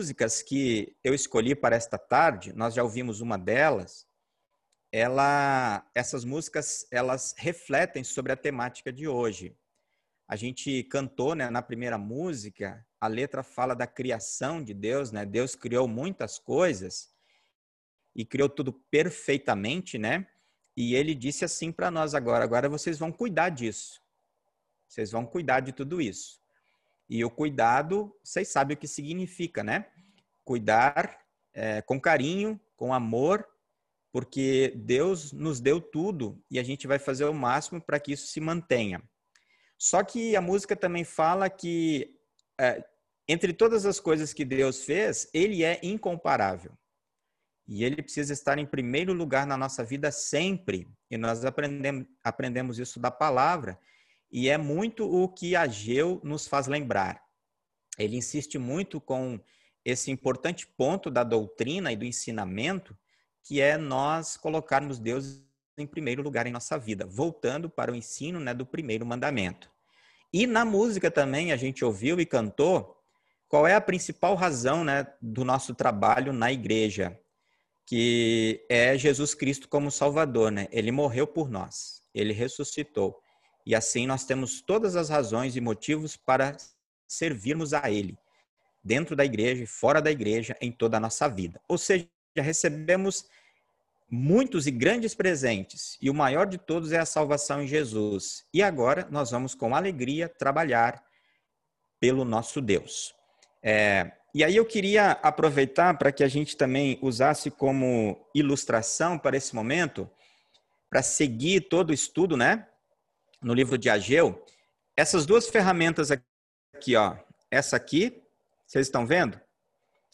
músicas 0.00 0.40
que 0.40 0.96
eu 1.04 1.12
escolhi 1.12 1.54
para 1.54 1.76
esta 1.76 1.98
tarde, 1.98 2.54
nós 2.54 2.72
já 2.72 2.82
ouvimos 2.82 3.20
uma 3.20 3.36
delas. 3.36 4.06
Ela, 4.90 5.86
essas 5.94 6.24
músicas, 6.24 6.86
elas 6.90 7.34
refletem 7.36 8.02
sobre 8.02 8.32
a 8.32 8.36
temática 8.36 8.90
de 8.90 9.06
hoje. 9.06 9.54
A 10.26 10.36
gente 10.36 10.84
cantou, 10.84 11.34
né, 11.34 11.50
na 11.50 11.60
primeira 11.60 11.98
música, 11.98 12.82
a 12.98 13.06
letra 13.08 13.42
fala 13.42 13.74
da 13.74 13.86
criação 13.86 14.64
de 14.64 14.72
Deus, 14.72 15.12
né? 15.12 15.26
Deus 15.26 15.54
criou 15.54 15.86
muitas 15.86 16.38
coisas 16.38 17.10
e 18.16 18.24
criou 18.24 18.48
tudo 18.48 18.72
perfeitamente, 18.72 19.98
né? 19.98 20.26
E 20.74 20.94
ele 20.94 21.14
disse 21.14 21.44
assim 21.44 21.70
para 21.70 21.90
nós 21.90 22.14
agora, 22.14 22.42
agora 22.42 22.70
vocês 22.70 22.98
vão 22.98 23.12
cuidar 23.12 23.50
disso. 23.50 24.00
Vocês 24.88 25.10
vão 25.10 25.26
cuidar 25.26 25.60
de 25.60 25.72
tudo 25.72 26.00
isso. 26.00 26.39
E 27.10 27.24
o 27.24 27.30
cuidado, 27.30 28.16
vocês 28.22 28.46
sabem 28.48 28.76
o 28.76 28.78
que 28.78 28.86
significa, 28.86 29.64
né? 29.64 29.86
Cuidar 30.44 31.18
é, 31.52 31.82
com 31.82 32.00
carinho, 32.00 32.58
com 32.76 32.94
amor, 32.94 33.44
porque 34.12 34.72
Deus 34.76 35.32
nos 35.32 35.58
deu 35.60 35.80
tudo 35.80 36.40
e 36.48 36.56
a 36.56 36.62
gente 36.62 36.86
vai 36.86 37.00
fazer 37.00 37.24
o 37.24 37.34
máximo 37.34 37.80
para 37.80 37.98
que 37.98 38.12
isso 38.12 38.28
se 38.28 38.40
mantenha. 38.40 39.02
Só 39.76 40.04
que 40.04 40.36
a 40.36 40.40
música 40.40 40.76
também 40.76 41.02
fala 41.02 41.50
que 41.50 42.16
é, 42.60 42.84
entre 43.26 43.52
todas 43.52 43.86
as 43.86 43.98
coisas 43.98 44.32
que 44.32 44.44
Deus 44.44 44.84
fez, 44.84 45.28
Ele 45.34 45.64
é 45.64 45.80
incomparável. 45.82 46.72
E 47.66 47.82
Ele 47.82 48.02
precisa 48.02 48.32
estar 48.32 48.56
em 48.58 48.66
primeiro 48.66 49.12
lugar 49.12 49.46
na 49.46 49.56
nossa 49.56 49.82
vida 49.82 50.12
sempre. 50.12 50.88
E 51.10 51.16
nós 51.16 51.44
aprendemos, 51.44 52.06
aprendemos 52.22 52.78
isso 52.78 53.00
da 53.00 53.10
palavra. 53.10 53.78
E 54.30 54.48
é 54.48 54.56
muito 54.56 55.04
o 55.04 55.28
que 55.28 55.56
Ageu 55.56 56.20
nos 56.22 56.46
faz 56.46 56.66
lembrar. 56.66 57.22
Ele 57.98 58.16
insiste 58.16 58.58
muito 58.58 59.00
com 59.00 59.40
esse 59.84 60.10
importante 60.10 60.66
ponto 60.66 61.10
da 61.10 61.24
doutrina 61.24 61.92
e 61.92 61.96
do 61.96 62.04
ensinamento, 62.04 62.96
que 63.42 63.60
é 63.60 63.76
nós 63.76 64.36
colocarmos 64.36 64.98
Deus 64.98 65.42
em 65.76 65.86
primeiro 65.86 66.22
lugar 66.22 66.46
em 66.46 66.52
nossa 66.52 66.78
vida, 66.78 67.06
voltando 67.06 67.68
para 67.68 67.90
o 67.90 67.94
ensino 67.94 68.38
né, 68.38 68.52
do 68.52 68.66
primeiro 68.66 69.04
mandamento. 69.06 69.70
E 70.32 70.46
na 70.46 70.64
música 70.64 71.10
também 71.10 71.52
a 71.52 71.56
gente 71.56 71.84
ouviu 71.84 72.20
e 72.20 72.26
cantou 72.26 72.96
qual 73.48 73.66
é 73.66 73.74
a 73.74 73.80
principal 73.80 74.36
razão 74.36 74.84
né, 74.84 75.06
do 75.20 75.44
nosso 75.44 75.74
trabalho 75.74 76.32
na 76.32 76.52
igreja, 76.52 77.18
que 77.84 78.64
é 78.68 78.96
Jesus 78.96 79.34
Cristo 79.34 79.68
como 79.68 79.90
Salvador. 79.90 80.52
Né? 80.52 80.68
Ele 80.70 80.92
morreu 80.92 81.26
por 81.26 81.50
nós, 81.50 82.02
ele 82.14 82.32
ressuscitou. 82.32 83.20
E 83.64 83.74
assim 83.74 84.06
nós 84.06 84.24
temos 84.24 84.60
todas 84.60 84.96
as 84.96 85.08
razões 85.08 85.56
e 85.56 85.60
motivos 85.60 86.16
para 86.16 86.56
servirmos 87.06 87.74
a 87.74 87.90
Ele, 87.90 88.16
dentro 88.82 89.14
da 89.14 89.24
igreja 89.24 89.64
e 89.64 89.66
fora 89.66 90.00
da 90.00 90.10
igreja, 90.10 90.56
em 90.60 90.72
toda 90.72 90.96
a 90.96 91.00
nossa 91.00 91.28
vida. 91.28 91.60
Ou 91.68 91.76
seja, 91.76 92.08
recebemos 92.36 93.26
muitos 94.10 94.66
e 94.66 94.70
grandes 94.70 95.14
presentes, 95.14 95.96
e 96.00 96.10
o 96.10 96.14
maior 96.14 96.46
de 96.46 96.58
todos 96.58 96.90
é 96.90 96.98
a 96.98 97.06
salvação 97.06 97.62
em 97.62 97.66
Jesus. 97.66 98.44
E 98.52 98.62
agora 98.62 99.06
nós 99.10 99.30
vamos 99.30 99.54
com 99.54 99.74
alegria 99.74 100.28
trabalhar 100.28 101.02
pelo 102.00 102.24
nosso 102.24 102.60
Deus. 102.60 103.14
É, 103.62 104.10
e 104.34 104.42
aí 104.42 104.56
eu 104.56 104.64
queria 104.64 105.12
aproveitar 105.22 105.96
para 105.98 106.10
que 106.10 106.24
a 106.24 106.28
gente 106.28 106.56
também 106.56 106.98
usasse 107.02 107.50
como 107.50 108.24
ilustração 108.34 109.18
para 109.18 109.36
esse 109.36 109.54
momento, 109.54 110.08
para 110.88 111.02
seguir 111.02 111.62
todo 111.62 111.90
o 111.90 111.94
estudo, 111.94 112.36
né? 112.36 112.66
No 113.42 113.54
livro 113.54 113.78
de 113.78 113.88
Ageu, 113.88 114.44
essas 114.94 115.24
duas 115.24 115.48
ferramentas 115.48 116.10
aqui, 116.10 116.94
ó. 116.94 117.16
Essa 117.50 117.76
aqui, 117.76 118.22
vocês 118.66 118.86
estão 118.86 119.06
vendo? 119.06 119.40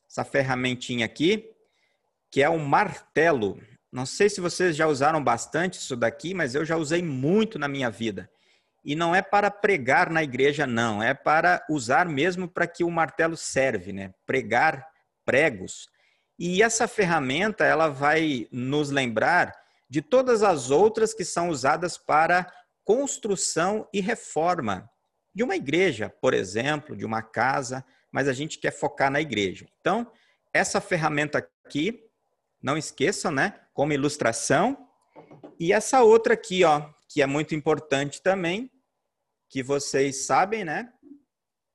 Essa 0.08 0.24
ferramentinha 0.24 1.04
aqui, 1.04 1.50
que 2.30 2.42
é 2.42 2.48
um 2.48 2.64
martelo. 2.64 3.60
Não 3.90 4.06
sei 4.06 4.30
se 4.30 4.40
vocês 4.40 4.76
já 4.76 4.86
usaram 4.86 5.22
bastante 5.22 5.78
isso 5.78 5.96
daqui, 5.96 6.34
mas 6.34 6.54
eu 6.54 6.64
já 6.64 6.76
usei 6.76 7.02
muito 7.02 7.58
na 7.58 7.66
minha 7.66 7.90
vida. 7.90 8.30
E 8.84 8.94
não 8.94 9.12
é 9.12 9.20
para 9.20 9.50
pregar 9.50 10.08
na 10.08 10.22
igreja, 10.22 10.64
não. 10.64 11.02
É 11.02 11.12
para 11.12 11.66
usar 11.68 12.06
mesmo 12.06 12.46
para 12.46 12.68
que 12.68 12.84
o 12.84 12.90
martelo 12.90 13.36
serve, 13.36 13.92
né? 13.92 14.14
Pregar 14.24 14.86
pregos. 15.24 15.88
E 16.38 16.62
essa 16.62 16.86
ferramenta, 16.86 17.64
ela 17.64 17.88
vai 17.88 18.46
nos 18.52 18.90
lembrar 18.90 19.52
de 19.90 20.00
todas 20.00 20.44
as 20.44 20.70
outras 20.70 21.12
que 21.12 21.24
são 21.24 21.48
usadas 21.48 21.98
para 21.98 22.46
construção 22.86 23.88
e 23.92 24.00
reforma 24.00 24.88
de 25.34 25.42
uma 25.42 25.56
igreja, 25.56 26.08
por 26.08 26.32
exemplo, 26.32 26.96
de 26.96 27.04
uma 27.04 27.20
casa, 27.20 27.84
mas 28.12 28.28
a 28.28 28.32
gente 28.32 28.58
quer 28.58 28.70
focar 28.70 29.10
na 29.10 29.20
igreja. 29.20 29.66
Então, 29.80 30.10
essa 30.54 30.80
ferramenta 30.80 31.38
aqui, 31.38 32.08
não 32.62 32.78
esqueçam, 32.78 33.32
né? 33.32 33.60
Como 33.74 33.92
ilustração. 33.92 34.88
E 35.58 35.72
essa 35.72 36.02
outra 36.02 36.34
aqui, 36.34 36.62
ó, 36.62 36.88
que 37.08 37.20
é 37.20 37.26
muito 37.26 37.56
importante 37.56 38.22
também, 38.22 38.70
que 39.50 39.64
vocês 39.64 40.24
sabem, 40.24 40.64
né? 40.64 40.92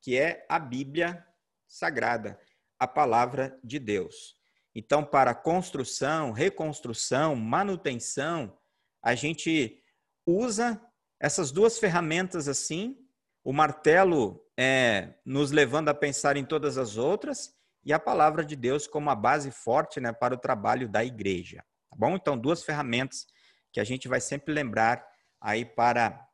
Que 0.02 0.18
é 0.18 0.46
a 0.48 0.58
Bíblia 0.58 1.24
Sagrada, 1.68 2.40
a 2.80 2.88
palavra 2.88 3.60
de 3.62 3.80
Deus. 3.80 4.36
Então, 4.74 5.04
para 5.04 5.36
construção, 5.36 6.32
reconstrução, 6.32 7.36
manutenção, 7.36 8.58
a 9.04 9.14
gente 9.14 9.78
usa 10.26 10.82
essas 11.22 11.52
duas 11.52 11.78
ferramentas 11.78 12.48
assim, 12.48 12.98
o 13.44 13.54
martelo 13.54 14.44
é 14.58 15.14
nos 15.24 15.52
levando 15.52 15.90
a 15.90 15.94
pensar 15.94 16.36
em 16.36 16.44
todas 16.44 16.80
as 16.80 16.98
outras 16.98 17.56
e 17.86 17.94
a 17.94 18.00
palavra 18.00 18.44
de 18.44 18.56
Deus 18.56 18.88
como 18.88 19.08
a 19.12 19.16
base 19.16 19.52
forte 19.52 20.00
né, 20.00 20.12
para 20.12 20.34
o 20.34 20.38
trabalho 20.38 20.90
da 20.90 21.06
igreja. 21.06 21.64
Tá 21.92 21.96
bom? 21.96 22.16
Então, 22.16 22.36
duas 22.36 22.64
ferramentas 22.64 23.28
que 23.72 23.80
a 23.80 23.84
gente 23.84 24.08
vai 24.08 24.20
sempre 24.20 24.52
lembrar 24.52 25.08
aí 25.40 25.64
para 25.64 26.28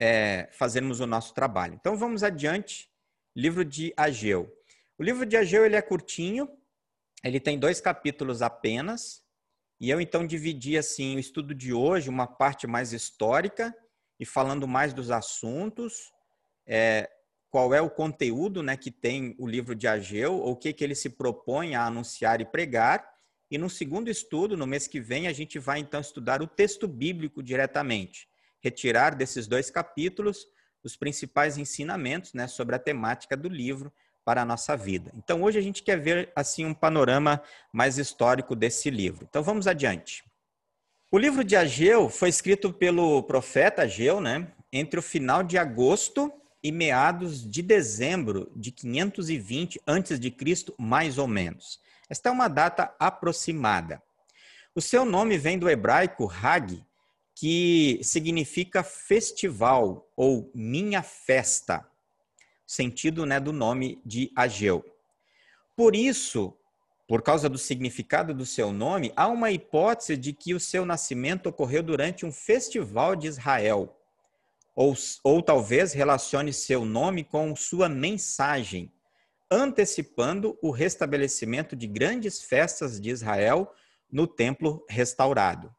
é, 0.00 0.48
fazermos 0.52 0.98
o 0.98 1.06
nosso 1.06 1.32
trabalho. 1.32 1.74
Então, 1.74 1.96
vamos 1.96 2.24
adiante. 2.24 2.90
Livro 3.36 3.64
de 3.64 3.94
Ageu. 3.96 4.52
O 4.98 5.04
livro 5.04 5.24
de 5.24 5.36
Ageu 5.36 5.64
ele 5.64 5.76
é 5.76 5.82
curtinho, 5.82 6.48
ele 7.22 7.38
tem 7.38 7.56
dois 7.56 7.80
capítulos 7.80 8.42
apenas, 8.42 9.22
e 9.80 9.90
eu 9.90 10.00
então 10.00 10.26
dividi 10.26 10.76
assim 10.76 11.16
o 11.16 11.20
estudo 11.20 11.54
de 11.54 11.72
hoje, 11.72 12.08
uma 12.08 12.26
parte 12.26 12.66
mais 12.66 12.92
histórica 12.92 13.74
e 14.18 14.24
falando 14.24 14.66
mais 14.66 14.92
dos 14.92 15.10
assuntos, 15.10 16.12
é, 16.66 17.10
qual 17.50 17.72
é 17.72 17.80
o 17.80 17.90
conteúdo 17.90 18.62
né, 18.62 18.76
que 18.76 18.90
tem 18.90 19.34
o 19.38 19.46
livro 19.46 19.74
de 19.74 19.86
Ageu, 19.86 20.34
ou 20.34 20.52
o 20.52 20.56
que, 20.56 20.72
que 20.72 20.82
ele 20.82 20.94
se 20.94 21.10
propõe 21.10 21.74
a 21.74 21.86
anunciar 21.86 22.40
e 22.40 22.44
pregar. 22.44 23.08
E 23.50 23.56
no 23.56 23.70
segundo 23.70 24.10
estudo, 24.10 24.56
no 24.56 24.66
mês 24.66 24.88
que 24.88 25.00
vem, 25.00 25.28
a 25.28 25.32
gente 25.32 25.58
vai 25.58 25.78
então 25.78 26.00
estudar 26.00 26.42
o 26.42 26.46
texto 26.46 26.88
bíblico 26.88 27.42
diretamente, 27.42 28.28
retirar 28.60 29.14
desses 29.14 29.46
dois 29.46 29.70
capítulos 29.70 30.46
os 30.82 30.96
principais 30.96 31.56
ensinamentos 31.56 32.34
né, 32.34 32.46
sobre 32.46 32.74
a 32.74 32.78
temática 32.78 33.36
do 33.36 33.48
livro 33.48 33.92
para 34.24 34.42
a 34.42 34.44
nossa 34.44 34.76
vida. 34.76 35.12
Então, 35.14 35.42
hoje 35.42 35.58
a 35.58 35.62
gente 35.62 35.82
quer 35.82 35.98
ver 36.00 36.32
assim 36.34 36.64
um 36.64 36.74
panorama 36.74 37.42
mais 37.72 37.98
histórico 37.98 38.56
desse 38.56 38.90
livro. 38.90 39.26
Então, 39.28 39.42
vamos 39.42 39.66
adiante. 39.66 40.24
O 41.14 41.18
livro 41.18 41.44
de 41.44 41.54
Ageu 41.54 42.10
foi 42.10 42.28
escrito 42.28 42.72
pelo 42.72 43.22
profeta 43.22 43.82
Ageu, 43.82 44.20
né, 44.20 44.52
entre 44.72 44.98
o 44.98 45.02
final 45.02 45.44
de 45.44 45.56
agosto 45.56 46.32
e 46.60 46.72
meados 46.72 47.48
de 47.48 47.62
dezembro 47.62 48.50
de 48.56 48.72
520 48.72 49.80
a.C., 49.86 50.74
mais 50.76 51.16
ou 51.16 51.28
menos. 51.28 51.78
Esta 52.10 52.30
é 52.30 52.32
uma 52.32 52.48
data 52.48 52.92
aproximada. 52.98 54.02
O 54.74 54.80
seu 54.80 55.04
nome 55.04 55.38
vem 55.38 55.56
do 55.56 55.70
hebraico 55.70 56.28
Hag, 56.28 56.84
que 57.32 58.00
significa 58.02 58.82
festival 58.82 60.10
ou 60.16 60.50
minha 60.52 61.00
festa, 61.00 61.88
sentido 62.66 63.24
né, 63.24 63.38
do 63.38 63.52
nome 63.52 64.02
de 64.04 64.32
Ageu. 64.34 64.84
Por 65.76 65.94
isso, 65.94 66.58
por 67.06 67.22
causa 67.22 67.48
do 67.48 67.58
significado 67.58 68.32
do 68.32 68.46
seu 68.46 68.72
nome, 68.72 69.12
há 69.14 69.28
uma 69.28 69.50
hipótese 69.50 70.16
de 70.16 70.32
que 70.32 70.54
o 70.54 70.60
seu 70.60 70.86
nascimento 70.86 71.48
ocorreu 71.48 71.82
durante 71.82 72.24
um 72.24 72.32
festival 72.32 73.14
de 73.14 73.26
Israel, 73.26 73.94
ou, 74.74 74.94
ou 75.22 75.42
talvez 75.42 75.92
relacione 75.92 76.52
seu 76.52 76.84
nome 76.84 77.22
com 77.22 77.54
sua 77.54 77.88
mensagem, 77.88 78.90
antecipando 79.50 80.58
o 80.62 80.70
restabelecimento 80.70 81.76
de 81.76 81.86
grandes 81.86 82.42
festas 82.42 82.98
de 82.98 83.10
Israel 83.10 83.70
no 84.10 84.26
templo 84.26 84.84
restaurado. 84.88 85.74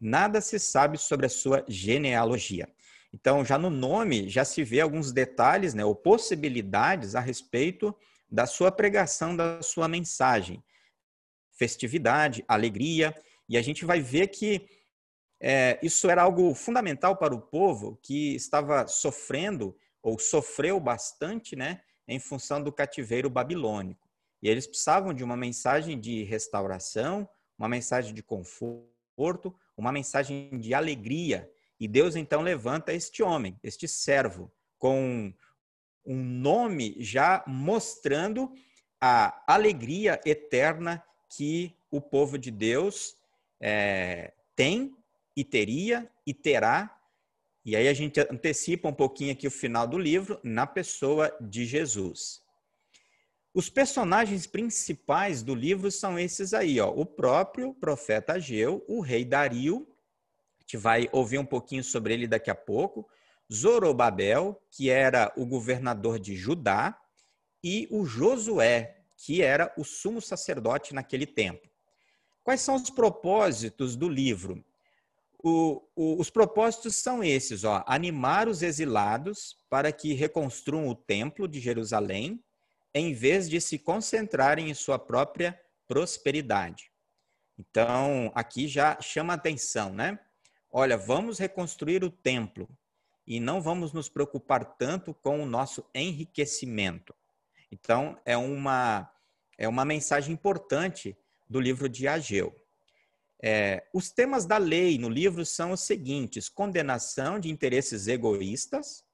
Nada 0.00 0.40
se 0.40 0.58
sabe 0.58 0.96
sobre 0.96 1.26
a 1.26 1.28
sua 1.28 1.64
genealogia. 1.68 2.68
Então, 3.12 3.44
já 3.44 3.58
no 3.58 3.68
nome, 3.68 4.28
já 4.28 4.44
se 4.44 4.62
vê 4.62 4.80
alguns 4.80 5.12
detalhes, 5.12 5.74
né, 5.74 5.84
ou 5.84 5.94
possibilidades 5.94 7.16
a 7.16 7.20
respeito 7.20 7.94
da 8.30 8.46
sua 8.46 8.70
pregação, 8.70 9.36
da 9.36 9.62
sua 9.62 9.88
mensagem. 9.88 10.62
Festividade, 11.52 12.44
alegria, 12.46 13.14
e 13.48 13.58
a 13.58 13.62
gente 13.62 13.84
vai 13.84 14.00
ver 14.00 14.28
que 14.28 14.68
é, 15.42 15.78
isso 15.82 16.08
era 16.08 16.22
algo 16.22 16.54
fundamental 16.54 17.16
para 17.16 17.34
o 17.34 17.40
povo 17.40 17.98
que 18.02 18.34
estava 18.34 18.86
sofrendo 18.86 19.76
ou 20.02 20.18
sofreu 20.18 20.78
bastante, 20.78 21.56
né, 21.56 21.80
em 22.06 22.18
função 22.18 22.62
do 22.62 22.72
cativeiro 22.72 23.28
babilônico. 23.28 24.08
E 24.42 24.48
eles 24.48 24.66
precisavam 24.66 25.12
de 25.12 25.24
uma 25.24 25.36
mensagem 25.36 25.98
de 25.98 26.22
restauração, 26.24 27.28
uma 27.58 27.68
mensagem 27.68 28.14
de 28.14 28.22
conforto, 28.22 29.54
uma 29.76 29.92
mensagem 29.92 30.58
de 30.58 30.72
alegria. 30.72 31.50
E 31.78 31.86
Deus 31.86 32.16
então 32.16 32.40
levanta 32.42 32.92
este 32.92 33.22
homem, 33.22 33.58
este 33.62 33.86
servo, 33.86 34.52
com 34.78 35.32
um 36.04 36.22
nome 36.22 36.96
já 36.98 37.44
mostrando 37.46 38.52
a 39.00 39.42
alegria 39.46 40.20
eterna 40.24 41.02
que 41.28 41.76
o 41.90 42.00
povo 42.00 42.38
de 42.38 42.50
Deus 42.50 43.16
é, 43.60 44.32
tem 44.54 44.94
e 45.36 45.44
teria 45.44 46.10
e 46.26 46.34
terá. 46.34 46.96
E 47.64 47.76
aí 47.76 47.88
a 47.88 47.94
gente 47.94 48.20
antecipa 48.20 48.88
um 48.88 48.94
pouquinho 48.94 49.32
aqui 49.32 49.46
o 49.46 49.50
final 49.50 49.86
do 49.86 49.98
livro 49.98 50.40
na 50.42 50.66
pessoa 50.66 51.34
de 51.40 51.64
Jesus. 51.66 52.42
Os 53.52 53.68
personagens 53.68 54.46
principais 54.46 55.42
do 55.42 55.54
livro 55.54 55.90
são 55.90 56.18
esses 56.18 56.54
aí, 56.54 56.80
ó, 56.80 56.88
o 56.88 57.04
próprio 57.04 57.74
profeta 57.74 58.34
Ageu, 58.34 58.84
o 58.86 59.00
rei 59.00 59.24
Dario, 59.24 59.88
a 60.58 60.62
gente 60.62 60.76
vai 60.76 61.08
ouvir 61.10 61.38
um 61.38 61.44
pouquinho 61.44 61.82
sobre 61.82 62.14
ele 62.14 62.28
daqui 62.28 62.48
a 62.48 62.54
pouco, 62.54 63.08
Zorobabel, 63.52 64.60
que 64.70 64.90
era 64.90 65.32
o 65.36 65.44
governador 65.44 66.18
de 66.18 66.36
Judá, 66.36 66.98
e 67.62 67.86
o 67.90 68.04
Josué, 68.04 69.02
que 69.16 69.42
era 69.42 69.72
o 69.76 69.84
sumo 69.84 70.20
sacerdote 70.20 70.94
naquele 70.94 71.26
tempo. 71.26 71.68
Quais 72.42 72.60
são 72.60 72.74
os 72.74 72.88
propósitos 72.90 73.96
do 73.96 74.08
livro? 74.08 74.64
o, 75.42 75.82
o, 75.96 76.20
os 76.20 76.30
propósitos 76.30 76.96
são 76.96 77.24
esses: 77.24 77.64
ó, 77.64 77.82
animar 77.86 78.48
os 78.48 78.62
exilados 78.62 79.56
para 79.68 79.92
que 79.92 80.12
reconstruam 80.12 80.88
o 80.88 80.94
templo 80.94 81.48
de 81.48 81.60
Jerusalém, 81.60 82.42
em 82.94 83.12
vez 83.12 83.48
de 83.48 83.60
se 83.60 83.78
concentrarem 83.78 84.70
em 84.70 84.74
sua 84.74 84.98
própria 84.98 85.58
prosperidade. 85.88 86.90
Então, 87.58 88.30
aqui 88.34 88.66
já 88.68 89.00
chama 89.00 89.34
atenção, 89.34 89.92
né? 89.92 90.18
olha, 90.72 90.96
vamos 90.96 91.38
reconstruir 91.38 92.04
o 92.04 92.10
templo 92.10 92.68
e 93.30 93.38
não 93.38 93.62
vamos 93.62 93.92
nos 93.92 94.08
preocupar 94.08 94.76
tanto 94.76 95.14
com 95.14 95.40
o 95.40 95.46
nosso 95.46 95.88
enriquecimento. 95.94 97.14
Então, 97.70 98.20
é 98.24 98.36
uma, 98.36 99.08
é 99.56 99.68
uma 99.68 99.84
mensagem 99.84 100.34
importante 100.34 101.16
do 101.48 101.60
livro 101.60 101.88
de 101.88 102.08
Ageu. 102.08 102.52
É, 103.40 103.86
os 103.94 104.10
temas 104.10 104.46
da 104.46 104.58
lei 104.58 104.98
no 104.98 105.08
livro 105.08 105.46
são 105.46 105.70
os 105.70 105.82
seguintes: 105.82 106.48
condenação 106.48 107.38
de 107.38 107.48
interesses 107.48 108.08
egoístas, 108.08 109.04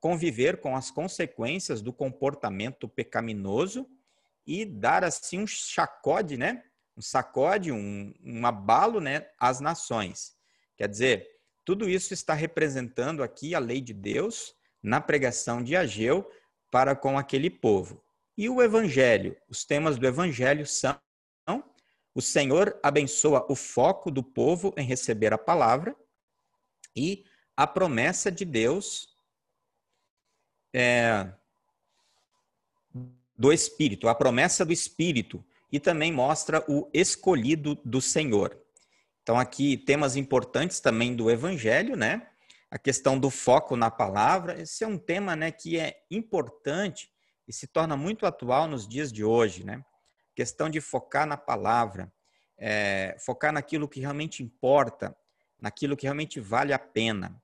conviver 0.00 0.60
com 0.60 0.74
as 0.74 0.90
consequências 0.90 1.80
do 1.80 1.92
comportamento 1.92 2.88
pecaminoso 2.88 3.88
e 4.44 4.64
dar 4.64 5.04
assim 5.04 5.38
um 5.38 5.46
chacode, 5.46 6.36
né? 6.36 6.64
Um 6.96 7.00
sacode, 7.00 7.70
um, 7.70 8.12
um 8.24 8.44
abalo, 8.44 9.00
né, 9.00 9.28
às 9.38 9.60
nações. 9.60 10.34
Quer 10.76 10.88
dizer, 10.88 11.28
tudo 11.64 11.88
isso 11.88 12.12
está 12.12 12.34
representando 12.34 13.22
aqui 13.22 13.54
a 13.54 13.58
lei 13.58 13.80
de 13.80 13.92
Deus 13.92 14.54
na 14.82 15.00
pregação 15.00 15.62
de 15.62 15.76
Ageu 15.76 16.30
para 16.70 16.96
com 16.96 17.18
aquele 17.18 17.50
povo. 17.50 18.02
E 18.36 18.48
o 18.48 18.62
evangelho, 18.62 19.36
os 19.48 19.64
temas 19.64 19.98
do 19.98 20.06
evangelho 20.06 20.66
são 20.66 20.98
o 22.14 22.20
Senhor 22.20 22.78
abençoa 22.82 23.46
o 23.48 23.56
foco 23.56 24.10
do 24.10 24.22
povo 24.22 24.74
em 24.76 24.84
receber 24.84 25.32
a 25.32 25.38
palavra 25.38 25.96
e 26.94 27.24
a 27.56 27.66
promessa 27.66 28.30
de 28.30 28.44
Deus 28.44 29.16
é, 30.74 31.32
do 33.36 33.52
Espírito, 33.52 34.08
a 34.08 34.14
promessa 34.14 34.64
do 34.64 34.72
Espírito, 34.72 35.42
e 35.70 35.80
também 35.80 36.12
mostra 36.12 36.62
o 36.68 36.88
escolhido 36.92 37.74
do 37.82 38.00
Senhor. 38.00 38.58
Então, 39.22 39.38
aqui 39.38 39.76
temas 39.76 40.16
importantes 40.16 40.80
também 40.80 41.14
do 41.14 41.30
Evangelho, 41.30 41.96
né? 41.96 42.28
A 42.70 42.78
questão 42.78 43.18
do 43.18 43.30
foco 43.30 43.76
na 43.76 43.90
palavra, 43.90 44.60
esse 44.60 44.82
é 44.82 44.86
um 44.86 44.98
tema 44.98 45.36
né, 45.36 45.52
que 45.52 45.78
é 45.78 46.02
importante 46.10 47.10
e 47.46 47.52
se 47.52 47.66
torna 47.66 47.96
muito 47.96 48.26
atual 48.26 48.66
nos 48.66 48.88
dias 48.88 49.12
de 49.12 49.22
hoje, 49.22 49.64
né? 49.64 49.84
Questão 50.34 50.68
de 50.68 50.80
focar 50.80 51.26
na 51.26 51.36
palavra, 51.36 52.12
é, 52.58 53.16
focar 53.20 53.52
naquilo 53.52 53.88
que 53.88 54.00
realmente 54.00 54.42
importa, 54.42 55.16
naquilo 55.60 55.96
que 55.96 56.06
realmente 56.06 56.40
vale 56.40 56.72
a 56.72 56.78
pena. 56.78 57.40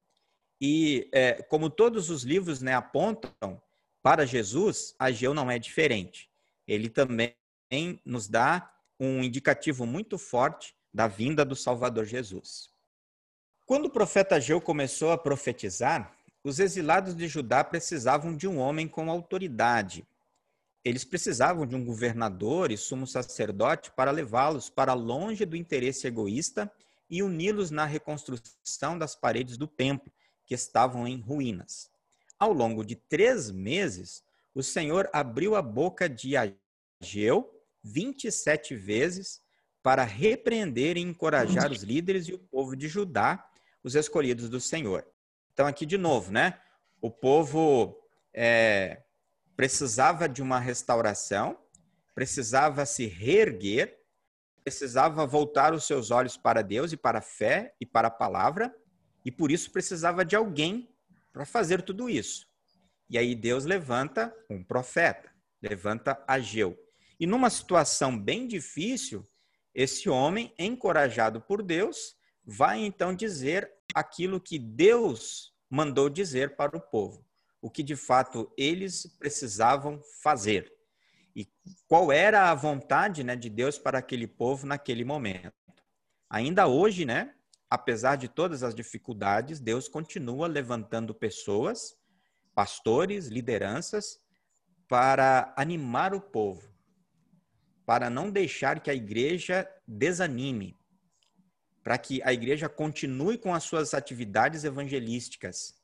E 0.60 1.08
é, 1.12 1.42
como 1.42 1.70
todos 1.70 2.10
os 2.10 2.24
livros 2.24 2.60
né, 2.60 2.74
apontam 2.74 3.62
para 4.02 4.26
Jesus, 4.26 4.96
Ageu 4.98 5.32
não 5.32 5.50
é 5.50 5.58
diferente. 5.58 6.28
Ele 6.66 6.88
também 6.88 7.36
nos 8.04 8.26
dá 8.28 8.72
um 8.98 9.22
indicativo 9.22 9.86
muito 9.86 10.18
forte 10.18 10.74
da 10.92 11.06
vinda 11.06 11.44
do 11.44 11.54
Salvador 11.54 12.04
Jesus. 12.04 12.70
Quando 13.66 13.86
o 13.86 13.90
profeta 13.90 14.36
Ageu 14.36 14.60
começou 14.60 15.12
a 15.12 15.18
profetizar, 15.18 16.16
os 16.42 16.58
exilados 16.58 17.14
de 17.14 17.28
Judá 17.28 17.62
precisavam 17.62 18.34
de 18.34 18.48
um 18.48 18.58
homem 18.58 18.88
com 18.88 19.10
autoridade. 19.10 20.06
Eles 20.84 21.04
precisavam 21.04 21.66
de 21.66 21.76
um 21.76 21.84
governador 21.84 22.70
e 22.72 22.76
sumo 22.76 23.06
sacerdote 23.06 23.90
para 23.90 24.10
levá-los 24.10 24.70
para 24.70 24.94
longe 24.94 25.44
do 25.44 25.56
interesse 25.56 26.06
egoísta 26.06 26.72
e 27.10 27.22
uni-los 27.22 27.70
na 27.70 27.84
reconstrução 27.84 28.98
das 28.98 29.14
paredes 29.14 29.56
do 29.56 29.66
templo, 29.66 30.12
que 30.46 30.54
estavam 30.54 31.06
em 31.06 31.20
ruínas. 31.20 31.90
Ao 32.38 32.52
longo 32.52 32.84
de 32.84 32.94
três 32.96 33.50
meses, 33.50 34.22
o 34.54 34.62
Senhor 34.62 35.10
abriu 35.12 35.56
a 35.56 35.62
boca 35.62 36.08
de 36.08 36.34
Ageu 36.36 37.54
27 37.82 38.74
vezes 38.76 39.42
para 39.82 40.04
repreender 40.04 40.96
e 40.96 41.00
encorajar 41.00 41.70
os 41.70 41.82
líderes 41.82 42.28
e 42.28 42.34
o 42.34 42.38
povo 42.38 42.76
de 42.76 42.88
Judá, 42.88 43.48
os 43.82 43.94
escolhidos 43.94 44.48
do 44.48 44.60
Senhor. 44.60 45.06
Então, 45.52 45.66
aqui 45.66 45.86
de 45.86 45.96
novo, 45.96 46.30
né? 46.32 46.60
O 47.00 47.10
povo 47.10 47.96
é, 48.34 49.02
precisava 49.56 50.28
de 50.28 50.42
uma 50.42 50.58
restauração, 50.58 51.58
precisava 52.14 52.84
se 52.84 53.06
reerguer, 53.06 53.98
precisava 54.62 55.26
voltar 55.26 55.72
os 55.72 55.84
seus 55.86 56.10
olhos 56.10 56.36
para 56.36 56.62
Deus 56.62 56.92
e 56.92 56.96
para 56.96 57.20
a 57.20 57.22
fé 57.22 57.74
e 57.80 57.86
para 57.86 58.08
a 58.08 58.10
palavra, 58.10 58.74
e 59.24 59.30
por 59.30 59.50
isso 59.50 59.70
precisava 59.70 60.24
de 60.24 60.36
alguém 60.36 60.88
para 61.32 61.44
fazer 61.44 61.82
tudo 61.82 62.08
isso. 62.08 62.46
E 63.08 63.16
aí 63.16 63.34
Deus 63.34 63.64
levanta 63.64 64.34
um 64.50 64.62
profeta, 64.62 65.32
levanta 65.62 66.22
Ageu. 66.26 66.78
E 67.18 67.26
numa 67.26 67.48
situação 67.50 68.18
bem 68.18 68.46
difícil, 68.46 69.24
esse 69.78 70.10
homem, 70.10 70.52
encorajado 70.58 71.40
por 71.40 71.62
Deus, 71.62 72.16
vai 72.44 72.84
então 72.84 73.14
dizer 73.14 73.72
aquilo 73.94 74.40
que 74.40 74.58
Deus 74.58 75.54
mandou 75.70 76.10
dizer 76.10 76.56
para 76.56 76.76
o 76.76 76.80
povo, 76.80 77.24
o 77.62 77.70
que 77.70 77.84
de 77.84 77.94
fato 77.94 78.52
eles 78.58 79.06
precisavam 79.20 80.02
fazer. 80.20 80.68
E 81.32 81.46
qual 81.86 82.10
era 82.10 82.50
a 82.50 82.54
vontade 82.56 83.22
né, 83.22 83.36
de 83.36 83.48
Deus 83.48 83.78
para 83.78 83.98
aquele 84.00 84.26
povo 84.26 84.66
naquele 84.66 85.04
momento. 85.04 85.54
Ainda 86.28 86.66
hoje, 86.66 87.04
né, 87.04 87.32
apesar 87.70 88.16
de 88.16 88.26
todas 88.26 88.64
as 88.64 88.74
dificuldades, 88.74 89.60
Deus 89.60 89.86
continua 89.86 90.48
levantando 90.48 91.14
pessoas, 91.14 91.94
pastores, 92.52 93.28
lideranças, 93.28 94.18
para 94.88 95.54
animar 95.56 96.14
o 96.14 96.20
povo, 96.20 96.68
para 97.88 98.10
não 98.10 98.30
deixar 98.30 98.80
que 98.80 98.90
a 98.90 98.94
igreja 98.94 99.66
desanime, 99.86 100.76
para 101.82 101.96
que 101.96 102.22
a 102.22 102.34
igreja 102.34 102.68
continue 102.68 103.38
com 103.38 103.54
as 103.54 103.64
suas 103.64 103.94
atividades 103.94 104.62
evangelísticas 104.62 105.74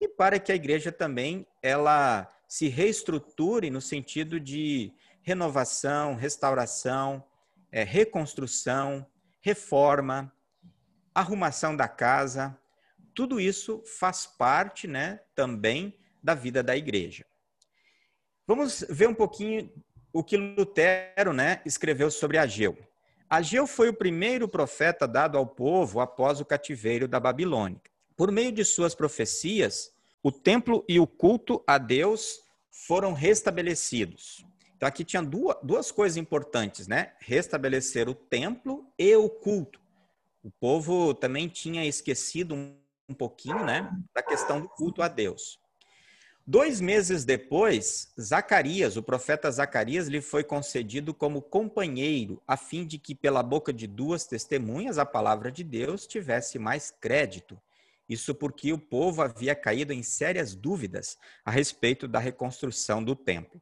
e 0.00 0.06
para 0.06 0.38
que 0.38 0.52
a 0.52 0.54
igreja 0.54 0.92
também 0.92 1.44
ela 1.60 2.32
se 2.46 2.68
reestruture 2.68 3.68
no 3.70 3.80
sentido 3.80 4.38
de 4.38 4.92
renovação, 5.20 6.14
restauração, 6.14 7.24
é, 7.72 7.82
reconstrução, 7.82 9.04
reforma, 9.40 10.32
arrumação 11.12 11.74
da 11.74 11.88
casa, 11.88 12.56
tudo 13.12 13.40
isso 13.40 13.82
faz 13.98 14.28
parte, 14.28 14.86
né, 14.86 15.18
também 15.34 15.98
da 16.22 16.34
vida 16.34 16.62
da 16.62 16.76
igreja. 16.76 17.26
Vamos 18.46 18.84
ver 18.88 19.08
um 19.08 19.14
pouquinho 19.14 19.68
o 20.16 20.24
que 20.24 20.36
Lutero, 20.36 21.32
né, 21.32 21.60
escreveu 21.64 22.10
sobre 22.10 22.38
Ageu. 22.38 22.76
Ageu 23.28 23.66
foi 23.66 23.88
o 23.88 23.94
primeiro 23.94 24.48
profeta 24.48 25.06
dado 25.06 25.36
ao 25.36 25.46
povo 25.46 26.00
após 26.00 26.40
o 26.40 26.44
cativeiro 26.44 27.08
da 27.08 27.18
Babilônia. 27.18 27.80
Por 28.16 28.30
meio 28.30 28.52
de 28.52 28.64
suas 28.64 28.94
profecias, 28.94 29.92
o 30.22 30.30
templo 30.30 30.84
e 30.88 30.98
o 31.00 31.06
culto 31.06 31.62
a 31.66 31.76
Deus 31.76 32.40
foram 32.70 33.12
restabelecidos. 33.12 34.46
Então 34.76 34.88
aqui 34.88 35.04
tinha 35.04 35.22
duas, 35.22 35.56
duas 35.62 35.90
coisas 35.90 36.16
importantes, 36.16 36.86
né? 36.86 37.12
Restabelecer 37.18 38.08
o 38.08 38.14
templo 38.14 38.86
e 38.98 39.16
o 39.16 39.28
culto 39.28 39.80
o 40.46 40.50
povo 40.60 41.12
também 41.12 41.48
tinha 41.48 41.84
esquecido 41.84 42.54
um, 42.54 42.76
um 43.08 43.14
pouquinho, 43.14 43.64
né, 43.64 43.90
da 44.14 44.22
questão 44.22 44.60
do 44.60 44.68
culto 44.68 45.02
a 45.02 45.08
Deus. 45.08 45.58
Dois 46.48 46.80
meses 46.80 47.24
depois, 47.24 48.12
Zacarias, 48.20 48.96
o 48.96 49.02
profeta 49.02 49.50
Zacarias, 49.50 50.06
lhe 50.06 50.20
foi 50.20 50.44
concedido 50.44 51.12
como 51.12 51.42
companheiro, 51.42 52.40
a 52.46 52.56
fim 52.56 52.86
de 52.86 52.98
que, 52.98 53.16
pela 53.16 53.42
boca 53.42 53.72
de 53.72 53.88
duas 53.88 54.26
testemunhas, 54.26 54.96
a 54.96 55.04
palavra 55.04 55.50
de 55.50 55.64
Deus 55.64 56.06
tivesse 56.06 56.56
mais 56.56 56.92
crédito. 57.00 57.60
Isso 58.08 58.32
porque 58.32 58.72
o 58.72 58.78
povo 58.78 59.22
havia 59.22 59.56
caído 59.56 59.92
em 59.92 60.04
sérias 60.04 60.54
dúvidas 60.54 61.18
a 61.44 61.50
respeito 61.50 62.06
da 62.06 62.20
reconstrução 62.20 63.02
do 63.02 63.16
templo. 63.16 63.60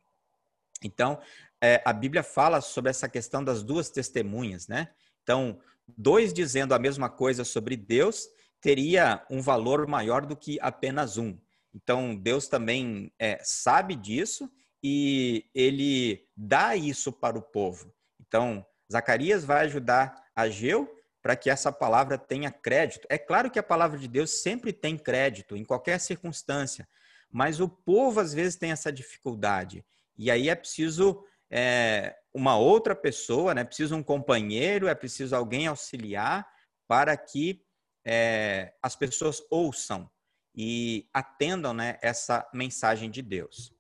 Então, 0.82 1.18
é, 1.62 1.80
a 1.86 1.92
Bíblia 1.94 2.22
fala 2.22 2.60
sobre 2.60 2.90
essa 2.90 3.08
questão 3.08 3.42
das 3.42 3.62
duas 3.62 3.88
testemunhas, 3.88 4.68
né? 4.68 4.90
Então, 5.22 5.58
dois 5.96 6.34
dizendo 6.34 6.74
a 6.74 6.78
mesma 6.78 7.08
coisa 7.08 7.44
sobre 7.44 7.78
Deus 7.78 8.28
teria 8.60 9.24
um 9.30 9.40
valor 9.40 9.86
maior 9.86 10.26
do 10.26 10.36
que 10.36 10.58
apenas 10.60 11.16
um. 11.16 11.38
Então, 11.75 12.14
Deus 12.14 12.47
também 12.47 13.12
é, 13.19 13.38
sabe 13.43 13.97
disso 13.97 14.49
e 14.83 15.45
ele 15.54 16.28
dá 16.37 16.76
isso 16.76 17.12
para 17.12 17.37
o 17.37 17.43
povo. 17.43 17.93
Então, 18.21 18.64
Zacarias 18.90 19.45
vai 19.45 19.64
ajudar 19.64 20.14
Ageu 20.37 20.95
para 21.23 21.35
que 21.35 21.49
essa 21.49 21.73
palavra 21.73 22.19
tenha 22.19 22.50
crédito. 22.50 23.07
É 23.11 23.16
claro 23.16 23.50
que 23.50 23.59
a 23.59 23.62
palavra 23.62 23.99
de 23.99 24.07
Deus 24.07 24.43
sempre 24.43 24.73
tem 24.73 24.97
crédito, 24.97 25.57
em 25.57 25.64
qualquer 25.64 25.99
circunstância, 25.99 26.87
mas 27.31 27.61
o 27.61 27.69
povo 27.69 28.21
às 28.21 28.35
vezes 28.35 28.57
tem 28.57 28.71
essa 28.71 28.93
dificuldade. 28.93 29.85
E 30.16 30.31
aí 30.31 30.49
é 30.49 30.54
preciso 30.54 31.25
é, 31.50 32.14
uma 32.33 32.57
outra 32.57 32.95
pessoa, 32.95 33.54
né? 33.54 33.64
Precisa 33.64 33.97
um 33.97 34.02
companheiro, 34.02 34.87
é 34.87 34.95
preciso 34.95 35.35
alguém 35.35 35.66
auxiliar 35.66 36.47
para 36.87 37.16
que 37.16 37.64
é, 38.04 38.75
as 38.83 38.95
pessoas 38.95 39.43
ouçam 39.50 40.11
e 40.54 41.08
atendam 41.12 41.75
né, 41.75 41.99
essa 42.00 42.49
mensagem 42.52 43.11
de 43.11 43.20
Deus. 43.23 43.75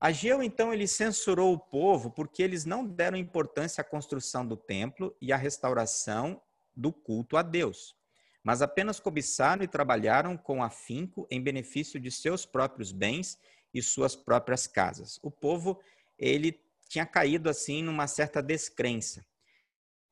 Ageu, 0.00 0.42
então, 0.42 0.72
ele 0.72 0.86
censurou 0.86 1.52
o 1.52 1.58
povo 1.58 2.10
porque 2.10 2.42
eles 2.42 2.64
não 2.64 2.84
deram 2.86 3.16
importância 3.16 3.80
à 3.80 3.84
construção 3.84 4.46
do 4.46 4.56
templo 4.56 5.16
e 5.20 5.32
à 5.32 5.36
restauração 5.36 6.40
do 6.74 6.92
culto 6.92 7.36
a 7.36 7.42
Deus. 7.42 7.96
mas 8.44 8.60
apenas 8.60 8.98
cobiçaram 8.98 9.62
e 9.62 9.68
trabalharam 9.68 10.36
com 10.36 10.62
afinco 10.62 11.26
em 11.30 11.40
benefício 11.40 12.00
de 12.00 12.10
seus 12.10 12.44
próprios 12.44 12.90
bens 12.90 13.38
e 13.72 13.80
suas 13.80 14.16
próprias 14.16 14.66
casas. 14.66 15.18
O 15.22 15.30
povo, 15.30 15.80
ele 16.18 16.60
tinha 16.88 17.06
caído 17.06 17.48
assim 17.48 17.82
numa 17.82 18.06
certa 18.06 18.42
descrença. 18.42 19.24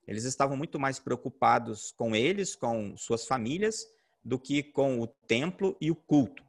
Eles 0.07 0.25
estavam 0.25 0.57
muito 0.57 0.79
mais 0.79 0.99
preocupados 0.99 1.93
com 1.93 2.15
eles, 2.15 2.55
com 2.55 2.97
suas 2.97 3.27
famílias, 3.27 3.85
do 4.25 4.39
que 4.39 4.63
com 4.63 5.01
o 5.01 5.07
templo 5.07 5.77
e 5.81 5.91
o 5.91 5.95
culto. 5.95 6.45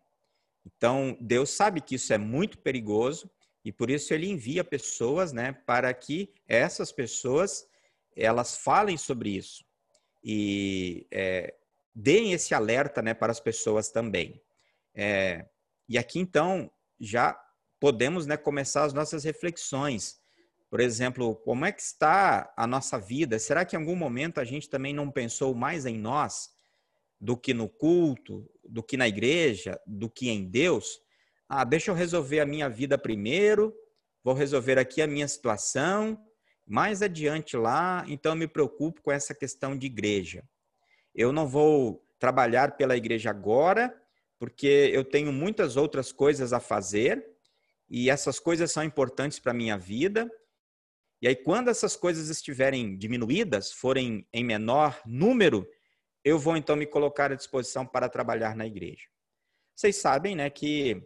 Então, 0.65 1.17
Deus 1.19 1.49
sabe 1.49 1.81
que 1.81 1.95
isso 1.95 2.13
é 2.13 2.17
muito 2.17 2.59
perigoso 2.59 3.29
e 3.63 3.71
por 3.71 3.89
isso 3.89 4.13
ele 4.13 4.29
envia 4.29 4.63
pessoas, 4.63 5.31
né, 5.31 5.53
para 5.65 5.93
que 5.93 6.33
essas 6.47 6.91
pessoas 6.91 7.67
elas 8.15 8.57
falem 8.57 8.97
sobre 8.97 9.29
isso 9.31 9.63
e 10.23 11.07
é, 11.11 11.53
deem 11.93 12.33
esse 12.33 12.53
alerta, 12.53 13.01
né, 13.01 13.13
para 13.13 13.31
as 13.31 13.39
pessoas 13.39 13.89
também. 13.89 14.41
É, 14.93 15.45
e 15.87 15.97
aqui 15.97 16.19
então 16.19 16.71
já 16.99 17.39
podemos, 17.79 18.27
né, 18.27 18.37
começar 18.37 18.83
as 18.83 18.93
nossas 18.93 19.23
reflexões. 19.23 20.19
Por 20.69 20.79
exemplo, 20.79 21.35
como 21.37 21.65
é 21.65 21.71
que 21.71 21.81
está 21.81 22.53
a 22.55 22.67
nossa 22.67 22.99
vida? 22.99 23.39
Será 23.39 23.65
que 23.65 23.75
em 23.75 23.79
algum 23.79 23.95
momento 23.95 24.39
a 24.39 24.45
gente 24.45 24.69
também 24.69 24.93
não 24.93 25.09
pensou 25.09 25.53
mais 25.55 25.85
em 25.85 25.97
nós 25.97 26.49
do 27.21 27.37
que 27.37 27.53
no 27.53 27.69
culto, 27.69 28.49
do 28.67 28.81
que 28.81 28.97
na 28.97 29.07
igreja, 29.07 29.79
do 29.85 30.09
que 30.09 30.27
em 30.29 30.43
Deus? 30.43 30.99
Ah, 31.47 31.63
deixa 31.63 31.91
eu 31.91 31.95
resolver 31.95 32.39
a 32.39 32.45
minha 32.47 32.67
vida 32.67 32.97
primeiro, 32.97 33.71
vou 34.23 34.33
resolver 34.33 34.79
aqui 34.79 35.03
a 35.03 35.07
minha 35.07 35.27
situação, 35.27 36.19
mais 36.65 37.03
adiante 37.03 37.55
lá, 37.55 38.03
então 38.07 38.31
eu 38.31 38.37
me 38.37 38.47
preocupo 38.47 39.03
com 39.03 39.11
essa 39.11 39.35
questão 39.35 39.77
de 39.77 39.85
igreja. 39.85 40.43
Eu 41.13 41.31
não 41.31 41.47
vou 41.47 42.03
trabalhar 42.17 42.75
pela 42.75 42.97
igreja 42.97 43.29
agora, 43.29 43.95
porque 44.39 44.89
eu 44.91 45.03
tenho 45.03 45.31
muitas 45.31 45.77
outras 45.77 46.11
coisas 46.11 46.53
a 46.53 46.59
fazer, 46.59 47.23
e 47.87 48.09
essas 48.09 48.39
coisas 48.39 48.71
são 48.71 48.83
importantes 48.83 49.37
para 49.37 49.51
a 49.51 49.55
minha 49.55 49.77
vida. 49.77 50.31
E 51.21 51.27
aí, 51.27 51.35
quando 51.35 51.69
essas 51.69 51.95
coisas 51.95 52.29
estiverem 52.29 52.97
diminuídas, 52.97 53.71
forem 53.71 54.25
em 54.33 54.43
menor 54.43 54.99
número, 55.05 55.67
eu 56.23 56.37
vou 56.37 56.55
então 56.55 56.75
me 56.75 56.85
colocar 56.85 57.31
à 57.31 57.35
disposição 57.35 57.85
para 57.85 58.09
trabalhar 58.09 58.55
na 58.55 58.65
igreja. 58.65 59.07
Vocês 59.75 59.95
sabem, 59.95 60.35
né, 60.35 60.49
que 60.49 61.01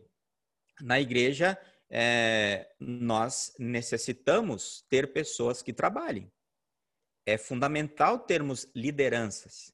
na 0.82 1.00
igreja, 1.00 1.58
é, 1.90 2.68
nós 2.80 3.54
necessitamos 3.60 4.84
ter 4.90 5.14
pessoas 5.14 5.62
que 5.62 5.74
trabalhem. 5.74 6.32
É 7.26 7.38
fundamental 7.38 8.20
termos 8.20 8.70
lideranças. 8.76 9.74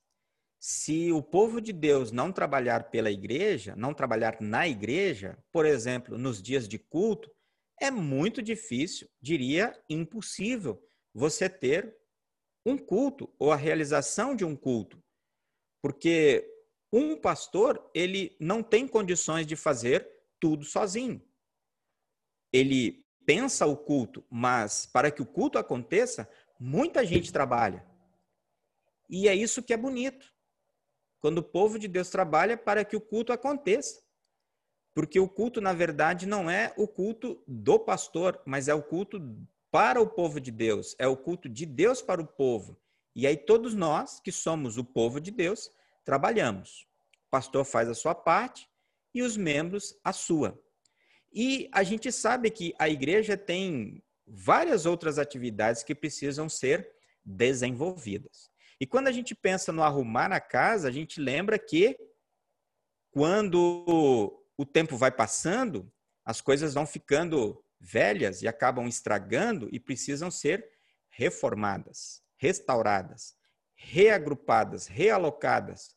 Se 0.59 1.11
o 1.11 1.23
povo 1.23 1.59
de 1.59 1.73
Deus 1.73 2.11
não 2.11 2.31
trabalhar 2.31 2.91
pela 2.91 3.09
igreja, 3.09 3.75
não 3.75 3.93
trabalhar 3.93 4.39
na 4.39 4.67
igreja, 4.67 5.37
por 5.51 5.65
exemplo, 5.65 6.17
nos 6.17 6.41
dias 6.41 6.67
de 6.67 6.77
culto, 6.77 7.31
é 7.79 7.89
muito 7.89 8.43
difícil, 8.43 9.09
diria 9.19 9.75
impossível, 9.89 10.79
você 11.13 11.49
ter 11.49 11.97
um 12.63 12.77
culto 12.77 13.33
ou 13.39 13.51
a 13.51 13.55
realização 13.55 14.35
de 14.35 14.45
um 14.45 14.55
culto. 14.55 15.00
Porque 15.81 16.47
um 16.91 17.15
pastor, 17.15 17.89
ele 17.93 18.35
não 18.39 18.61
tem 18.61 18.87
condições 18.87 19.47
de 19.47 19.55
fazer 19.55 20.07
tudo 20.39 20.65
sozinho. 20.65 21.21
Ele 22.51 23.05
pensa 23.25 23.65
o 23.65 23.77
culto, 23.77 24.25
mas 24.29 24.85
para 24.85 25.09
que 25.09 25.21
o 25.21 25.25
culto 25.25 25.57
aconteça, 25.57 26.29
muita 26.59 27.05
gente 27.05 27.31
trabalha. 27.31 27.85
E 29.09 29.27
é 29.27 29.35
isso 29.35 29.63
que 29.63 29.73
é 29.73 29.77
bonito. 29.77 30.33
Quando 31.19 31.37
o 31.37 31.43
povo 31.43 31.77
de 31.77 31.87
Deus 31.87 32.09
trabalha 32.09 32.57
para 32.57 32.83
que 32.83 32.95
o 32.95 33.01
culto 33.01 33.31
aconteça. 33.31 34.01
Porque 34.93 35.19
o 35.19 35.29
culto, 35.29 35.61
na 35.61 35.71
verdade, 35.71 36.25
não 36.25 36.49
é 36.49 36.73
o 36.75 36.87
culto 36.87 37.41
do 37.47 37.79
pastor, 37.79 38.41
mas 38.45 38.67
é 38.67 38.73
o 38.73 38.83
culto 38.83 39.19
para 39.71 40.01
o 40.01 40.09
povo 40.09 40.41
de 40.41 40.51
Deus, 40.51 40.95
é 40.99 41.07
o 41.07 41.15
culto 41.15 41.47
de 41.47 41.65
Deus 41.65 42.01
para 42.01 42.21
o 42.21 42.27
povo. 42.27 42.80
E 43.15 43.27
aí 43.27 43.37
todos 43.37 43.73
nós, 43.73 44.19
que 44.19 44.31
somos 44.31 44.77
o 44.77 44.83
povo 44.83 45.19
de 45.19 45.31
Deus, 45.31 45.71
trabalhamos. 46.03 46.87
O 47.27 47.29
pastor 47.29 47.65
faz 47.65 47.89
a 47.89 47.93
sua 47.93 48.15
parte, 48.15 48.69
e 49.13 49.21
os 49.21 49.37
membros 49.37 49.95
a 50.03 50.13
sua. 50.13 50.59
E 51.33 51.69
a 51.71 51.83
gente 51.83 52.11
sabe 52.11 52.49
que 52.49 52.73
a 52.77 52.89
igreja 52.89 53.37
tem 53.37 54.03
várias 54.25 54.85
outras 54.85 55.17
atividades 55.17 55.83
que 55.83 55.95
precisam 55.95 56.47
ser 56.49 56.89
desenvolvidas. 57.23 58.49
E 58.79 58.85
quando 58.85 59.07
a 59.07 59.11
gente 59.11 59.35
pensa 59.35 59.71
no 59.71 59.83
arrumar 59.83 60.31
a 60.31 60.39
casa, 60.39 60.87
a 60.87 60.91
gente 60.91 61.19
lembra 61.19 61.59
que 61.59 61.97
quando 63.11 64.41
o 64.57 64.65
tempo 64.65 64.97
vai 64.97 65.11
passando, 65.11 65.91
as 66.25 66.41
coisas 66.41 66.73
vão 66.73 66.85
ficando 66.85 67.63
velhas 67.79 68.41
e 68.41 68.47
acabam 68.47 68.87
estragando 68.87 69.67
e 69.71 69.79
precisam 69.79 70.31
ser 70.31 70.67
reformadas, 71.09 72.23
restauradas, 72.41 73.35
reagrupadas, 73.75 74.87
realocadas 74.87 75.95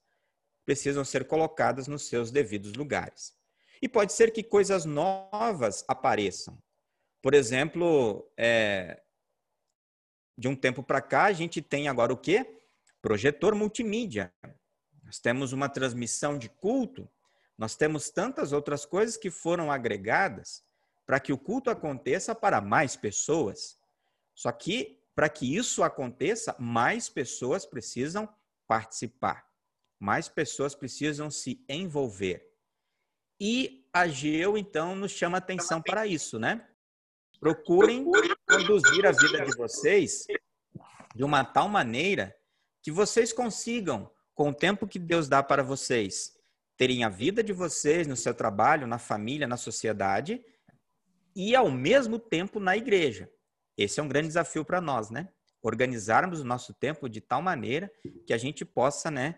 precisam 0.67 1.03
ser 1.03 1.27
colocadas 1.27 1.89
nos 1.89 2.07
seus 2.07 2.31
devidos 2.31 2.75
lugares. 2.75 3.33
E 3.81 3.89
pode 3.89 4.13
ser 4.13 4.31
que 4.31 4.43
coisas 4.43 4.85
novas 4.85 5.85
apareçam. 5.89 6.63
Por 7.23 7.33
exemplo, 7.33 8.31
é, 8.37 9.03
de 10.37 10.47
um 10.47 10.55
tempo 10.55 10.83
para 10.83 11.01
cá, 11.01 11.25
a 11.25 11.33
gente 11.33 11.63
tem 11.63 11.89
agora 11.89 12.13
o 12.13 12.17
quê? 12.17 12.61
Projetor 13.01 13.55
multimídia. 13.55 14.31
Nós 15.03 15.19
temos 15.19 15.53
uma 15.53 15.69
transmissão 15.69 16.37
de 16.37 16.51
culto, 16.51 17.09
nós 17.57 17.75
temos 17.75 18.11
tantas 18.11 18.53
outras 18.53 18.85
coisas 18.85 19.17
que 19.17 19.31
foram 19.31 19.73
agregadas 19.73 20.63
para 21.07 21.21
que 21.21 21.33
o 21.33 21.39
culto 21.39 21.71
aconteça 21.71 22.35
para 22.35 22.61
mais 22.61 22.97
pessoas. 22.97 23.79
Só 24.35 24.51
que, 24.53 25.04
para 25.15 25.29
que 25.29 25.57
isso 25.57 25.83
aconteça, 25.83 26.57
mais 26.59 27.09
pessoas 27.09 27.65
precisam 27.65 28.29
participar 28.67 29.45
mais 30.05 30.29
pessoas 30.29 30.75
precisam 30.75 31.31
se 31.31 31.65
envolver. 31.67 32.47
E 33.41 33.89
a 33.91 34.07
Geo, 34.07 34.59
então, 34.59 34.95
nos 34.95 35.13
chama 35.13 35.39
atenção 35.39 35.81
para 35.81 36.07
isso, 36.07 36.39
né? 36.39 36.69
Procurem 37.41 38.05
conduzir 38.47 39.07
a 39.07 39.13
vida 39.13 39.45
de 39.45 39.57
vocês 39.57 40.27
de 41.15 41.25
uma 41.25 41.43
tal 41.43 41.69
maneira 41.71 42.37
que 42.83 42.93
vocês 42.93 43.33
consigam, 43.33 44.11
com 44.35 44.51
o 44.51 44.55
tempo 44.55 44.87
que 44.87 44.99
Deus 44.99 45.27
dá 45.27 45.43
para 45.43 45.63
vocês, 45.63 46.37
terem 46.77 47.03
a 47.03 47.09
vida 47.09 47.43
de 47.43 47.53
vocês 47.53 48.07
no 48.07 48.17
seu 48.17 48.35
trabalho, 48.35 48.87
na 48.87 48.99
família, 48.99 49.47
na 49.47 49.57
sociedade 49.57 50.45
e, 51.35 51.57
ao 51.57 51.71
mesmo 51.71 52.19
tempo, 52.19 52.61
na 52.61 52.77
igreja. 52.77 53.31
Esse 53.77 54.01
é 54.01 54.03
um 54.03 54.09
grande 54.09 54.29
desafio 54.29 54.65
para 54.65 54.81
nós, 54.81 55.11
né? 55.11 55.29
Organizarmos 55.63 56.41
o 56.41 56.45
nosso 56.45 56.75
tempo 56.75 57.09
de 57.09 57.21
tal 57.21 57.43
maneira 57.43 57.91
que 58.27 58.33
a 58.33 58.39
gente 58.39 58.65
possa, 58.65 59.11
né, 59.11 59.37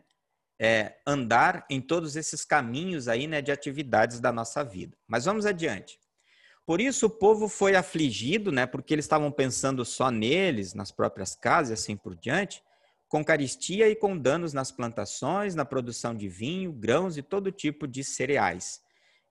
é, 0.59 0.97
andar 1.07 1.65
em 1.71 1.81
todos 1.81 2.17
esses 2.17 2.45
caminhos 2.45 3.09
aí, 3.09 3.27
né, 3.27 3.41
de 3.41 3.53
atividades 3.53 4.21
da 4.21 4.33
nossa 4.33 4.65
vida. 4.65 4.97
Mas 5.07 5.25
vamos 5.25 5.47
adiante. 5.47 6.01
Por 6.65 6.81
isso 6.81 7.07
o 7.07 7.11
povo 7.11 7.49
foi 7.49 7.77
afligido, 7.77 8.51
né, 8.51 8.67
porque 8.67 8.93
eles 8.93 9.05
estavam 9.05 9.31
pensando 9.31 9.85
só 9.85 10.11
neles, 10.11 10.75
nas 10.75 10.91
próprias 10.91 11.35
casas 11.35 11.71
e 11.71 11.73
assim 11.75 11.97
por 11.97 12.17
diante, 12.17 12.61
com 13.09 13.25
caristia 13.25 13.89
e 13.89 13.95
com 13.95 14.19
danos 14.19 14.53
nas 14.53 14.73
plantações, 14.73 15.55
na 15.55 15.65
produção 15.65 16.13
de 16.13 16.29
vinho, 16.29 16.73
grãos 16.73 17.17
e 17.17 17.23
todo 17.23 17.53
tipo 17.53 17.87
de 17.87 18.03
cereais. 18.03 18.81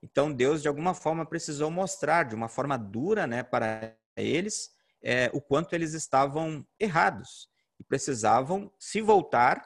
Então 0.02 0.32
Deus 0.32 0.62
de 0.62 0.68
alguma 0.68 0.94
forma 0.94 1.26
precisou 1.26 1.70
mostrar 1.70 2.22
de 2.22 2.34
uma 2.34 2.48
forma 2.48 2.78
dura, 2.78 3.26
né, 3.26 3.42
para 3.42 3.94
eles 4.16 4.70
é, 5.08 5.30
o 5.32 5.40
quanto 5.40 5.72
eles 5.72 5.94
estavam 5.94 6.66
errados 6.80 7.48
e 7.78 7.84
precisavam 7.84 8.72
se 8.76 9.00
voltar 9.00 9.62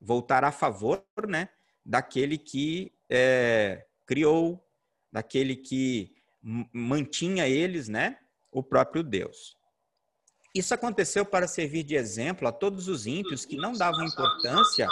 voltar 0.00 0.44
a 0.44 0.52
favor 0.52 1.04
né, 1.26 1.48
daquele 1.84 2.38
que 2.38 2.92
é, 3.10 3.84
criou, 4.06 4.64
daquele 5.12 5.56
que 5.56 6.14
mantinha 6.72 7.48
eles, 7.48 7.88
né, 7.88 8.18
o 8.50 8.62
próprio 8.62 9.02
Deus. 9.02 9.56
Isso 10.54 10.72
aconteceu 10.72 11.24
para 11.24 11.46
servir 11.46 11.82
de 11.82 11.94
exemplo 11.94 12.48
a 12.48 12.52
todos 12.52 12.88
os 12.88 13.06
ímpios 13.06 13.44
que 13.44 13.56
não 13.56 13.72
davam 13.72 14.06
importância 14.06 14.88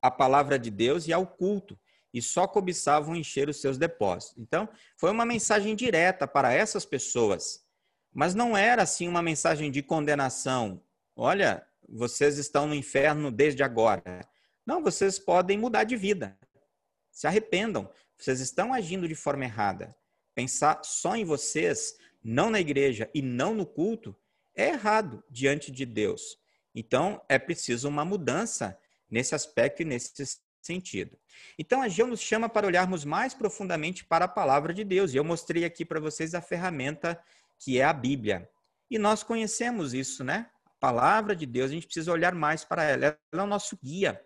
à 0.00 0.10
palavra 0.10 0.58
de 0.58 0.70
Deus 0.70 1.08
e 1.08 1.12
ao 1.12 1.26
culto, 1.26 1.78
e 2.12 2.20
só 2.20 2.46
cobiçavam 2.46 3.16
encher 3.16 3.48
os 3.48 3.60
seus 3.60 3.78
depósitos. 3.78 4.38
Então, 4.38 4.68
foi 4.96 5.10
uma 5.10 5.24
mensagem 5.24 5.74
direta 5.74 6.26
para 6.26 6.52
essas 6.52 6.84
pessoas, 6.84 7.64
mas 8.12 8.34
não 8.34 8.56
era 8.56 8.82
assim 8.82 9.08
uma 9.08 9.22
mensagem 9.22 9.70
de 9.70 9.82
condenação. 9.82 10.82
Olha, 11.14 11.66
vocês 11.88 12.38
estão 12.38 12.66
no 12.66 12.74
inferno 12.74 13.30
desde 13.30 13.62
agora. 13.62 14.20
Não, 14.64 14.82
vocês 14.82 15.18
podem 15.18 15.58
mudar 15.58 15.84
de 15.84 15.96
vida. 15.96 16.38
Se 17.10 17.26
arrependam. 17.26 17.90
Vocês 18.16 18.40
estão 18.40 18.72
agindo 18.72 19.08
de 19.08 19.14
forma 19.14 19.44
errada. 19.44 19.94
Pensar 20.34 20.80
só 20.84 21.16
em 21.16 21.24
vocês, 21.24 21.96
não 22.22 22.50
na 22.50 22.60
igreja 22.60 23.10
e 23.14 23.22
não 23.22 23.54
no 23.54 23.66
culto, 23.66 24.16
é 24.54 24.68
errado 24.68 25.24
diante 25.30 25.70
de 25.72 25.86
Deus. 25.86 26.38
Então, 26.74 27.20
é 27.28 27.38
preciso 27.38 27.88
uma 27.88 28.04
mudança 28.04 28.78
nesse 29.08 29.34
aspecto 29.34 29.82
e 29.82 29.84
nesse 29.84 30.12
sentido. 30.60 31.18
Então, 31.58 31.82
a 31.82 31.88
Geu 31.88 32.06
nos 32.06 32.20
chama 32.20 32.48
para 32.48 32.66
olharmos 32.66 33.04
mais 33.04 33.34
profundamente 33.34 34.04
para 34.04 34.26
a 34.26 34.28
palavra 34.28 34.72
de 34.72 34.84
Deus. 34.84 35.12
E 35.12 35.16
eu 35.16 35.24
mostrei 35.24 35.64
aqui 35.64 35.84
para 35.84 35.98
vocês 35.98 36.34
a 36.34 36.40
ferramenta 36.40 37.18
que 37.60 37.78
é 37.78 37.84
a 37.84 37.92
Bíblia. 37.92 38.48
E 38.90 38.98
nós 38.98 39.22
conhecemos 39.22 39.94
isso, 39.94 40.24
né? 40.24 40.50
A 40.64 40.70
palavra 40.80 41.36
de 41.36 41.46
Deus, 41.46 41.70
a 41.70 41.74
gente 41.74 41.86
precisa 41.86 42.10
olhar 42.10 42.34
mais 42.34 42.64
para 42.64 42.82
ela. 42.82 43.04
Ela 43.32 43.42
é 43.42 43.42
o 43.42 43.46
nosso 43.46 43.78
guia. 43.82 44.20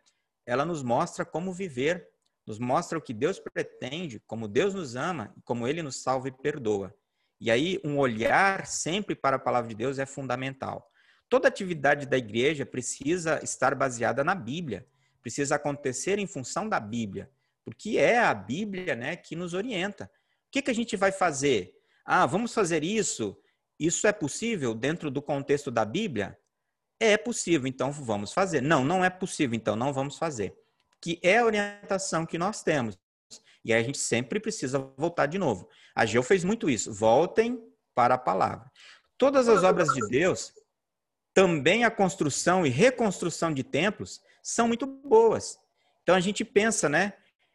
Ela 0.46 0.64
nos 0.64 0.82
mostra 0.82 1.24
como 1.24 1.52
viver, 1.52 2.08
nos 2.46 2.58
mostra 2.58 2.96
o 2.96 3.02
que 3.02 3.12
Deus 3.12 3.38
pretende, 3.38 4.20
como 4.26 4.46
Deus 4.46 4.72
nos 4.72 4.94
ama, 4.94 5.34
como 5.44 5.66
Ele 5.66 5.82
nos 5.82 6.02
salva 6.02 6.28
e 6.28 6.32
perdoa. 6.32 6.94
E 7.40 7.50
aí, 7.50 7.80
um 7.84 7.98
olhar 7.98 8.66
sempre 8.66 9.14
para 9.14 9.36
a 9.36 9.38
palavra 9.38 9.68
de 9.68 9.74
Deus 9.74 9.98
é 9.98 10.06
fundamental. 10.06 10.88
Toda 11.28 11.48
atividade 11.48 12.06
da 12.06 12.16
igreja 12.16 12.64
precisa 12.64 13.40
estar 13.42 13.74
baseada 13.74 14.22
na 14.22 14.34
Bíblia, 14.34 14.86
precisa 15.20 15.56
acontecer 15.56 16.18
em 16.18 16.26
função 16.26 16.68
da 16.68 16.78
Bíblia, 16.78 17.30
porque 17.64 17.98
é 17.98 18.18
a 18.18 18.32
Bíblia 18.32 18.94
né, 18.94 19.16
que 19.16 19.34
nos 19.34 19.54
orienta. 19.54 20.04
O 20.04 20.08
que, 20.52 20.62
que 20.62 20.70
a 20.70 20.74
gente 20.74 20.96
vai 20.96 21.10
fazer? 21.10 21.73
Ah, 22.04 22.26
vamos 22.26 22.52
fazer 22.52 22.84
isso? 22.84 23.36
Isso 23.78 24.06
é 24.06 24.12
possível 24.12 24.74
dentro 24.74 25.10
do 25.10 25.22
contexto 25.22 25.70
da 25.70 25.84
Bíblia? 25.84 26.38
É 27.00 27.16
possível, 27.16 27.66
então 27.66 27.90
vamos 27.90 28.32
fazer. 28.32 28.60
Não, 28.60 28.84
não 28.84 29.04
é 29.04 29.10
possível, 29.10 29.56
então 29.56 29.74
não 29.74 29.92
vamos 29.92 30.16
fazer. 30.16 30.54
Que 31.00 31.18
é 31.22 31.38
a 31.38 31.44
orientação 31.44 32.24
que 32.24 32.38
nós 32.38 32.62
temos. 32.62 32.98
E 33.64 33.72
aí 33.72 33.80
a 33.80 33.84
gente 33.84 33.98
sempre 33.98 34.38
precisa 34.38 34.78
voltar 34.96 35.26
de 35.26 35.38
novo. 35.38 35.68
A 35.94 36.04
Geu 36.04 36.22
fez 36.22 36.44
muito 36.44 36.68
isso. 36.68 36.92
Voltem 36.92 37.62
para 37.94 38.14
a 38.14 38.18
palavra. 38.18 38.70
Todas 39.16 39.48
as 39.48 39.62
obras 39.62 39.88
de 39.88 40.06
Deus, 40.08 40.52
também 41.32 41.84
a 41.84 41.90
construção 41.90 42.66
e 42.66 42.68
reconstrução 42.68 43.52
de 43.52 43.64
templos, 43.64 44.20
são 44.42 44.68
muito 44.68 44.86
boas. 44.86 45.58
Então 46.02 46.14
a 46.14 46.20
gente 46.20 46.44
pensa, 46.44 46.88
né? 46.88 47.14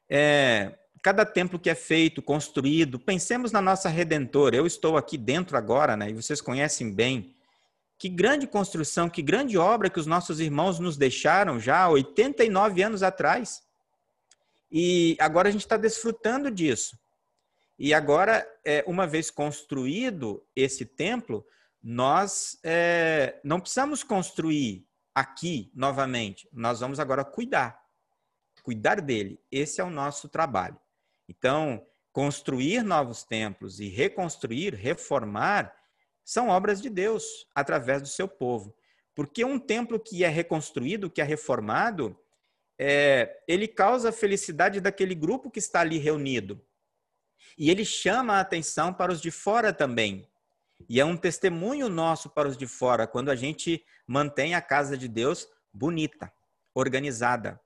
É, 0.10 0.78
cada 1.02 1.26
templo 1.26 1.60
que 1.60 1.70
é 1.70 1.76
feito, 1.76 2.22
construído, 2.22 3.00
pensemos 3.00 3.52
na 3.52 3.62
nossa 3.62 3.90
Redentora. 3.90 4.56
Eu 4.56 4.66
estou 4.66 4.98
aqui 4.98 5.18
dentro 5.18 5.58
agora, 5.58 5.96
né? 5.96 6.10
E 6.10 6.14
vocês 6.14 6.42
conhecem 6.42 6.94
bem. 6.94 7.34
Que 7.98 8.08
grande 8.08 8.48
construção, 8.48 9.10
que 9.10 9.22
grande 9.22 9.58
obra 9.58 9.90
que 9.90 10.00
os 10.00 10.06
nossos 10.06 10.40
irmãos 10.40 10.80
nos 10.80 10.98
deixaram 10.98 11.60
já 11.60 11.88
89 11.90 12.82
anos 12.82 13.04
atrás. 13.04 13.62
E 14.72 15.18
agora 15.20 15.50
a 15.50 15.52
gente 15.52 15.62
está 15.62 15.78
desfrutando 15.78 16.52
disso. 16.52 16.98
E 17.78 17.94
agora, 17.94 18.46
é, 18.66 18.84
uma 18.86 19.08
vez 19.08 19.32
construído 19.32 20.46
esse 20.56 20.86
templo, 20.86 21.46
nós 21.82 22.60
é, 22.62 23.40
não 23.44 23.60
precisamos 23.60 24.04
construir 24.04 24.86
aqui 25.16 25.72
novamente. 25.74 26.48
Nós 26.52 26.82
vamos 26.82 27.00
agora 27.00 27.24
cuidar. 27.24 27.82
Cuidar 28.64 29.02
dele. 29.02 29.40
Esse 29.50 29.80
é 29.80 29.84
o 29.84 29.90
nosso 29.90 30.28
trabalho. 30.28 30.78
Então, 31.30 31.86
construir 32.12 32.84
novos 32.84 33.24
templos 33.24 33.80
e 33.80 33.88
reconstruir, 33.88 34.74
reformar, 34.74 35.72
são 36.26 36.50
obras 36.50 36.82
de 36.82 36.89
Deus 36.89 37.48
através 37.54 38.02
do 38.02 38.08
seu 38.08 38.28
povo. 38.28 38.76
Porque 39.13 39.46
um 39.46 39.60
templo 39.60 40.00
que 40.00 40.24
é 40.24 40.28
reconstruído, 40.28 41.10
que 41.10 41.22
é 41.22 41.24
reformado, 41.24 42.20
é, 42.80 43.42
ele 43.48 43.68
causa 43.68 44.10
a 44.10 44.12
felicidade 44.13 44.82
daquele 44.82 45.13
grupo 45.13 45.52
que 45.52 45.60
está 45.60 45.82
ali 45.82 46.00
reunido. 46.00 46.60
E 47.56 47.70
ele 47.70 47.86
chama 47.86 48.36
a 48.36 48.39
atenção 48.39 48.92
para 48.92 49.12
os 49.12 49.22
de 49.22 49.30
fora 49.30 49.72
também. 49.72 50.28
E 50.88 51.00
é 51.00 51.06
um 51.06 51.18
testemunho 51.18 51.89
nosso 51.89 52.30
para 52.30 52.48
os 52.48 52.58
de 52.58 52.65
fora 52.65 53.06
quando 53.06 53.30
a 53.30 53.36
gente 53.36 53.84
mantém 54.08 54.56
a 54.56 54.62
casa 54.62 54.98
de 54.98 55.08
Deus 55.08 55.48
bonita, 55.72 56.32
organizada, 56.74 57.60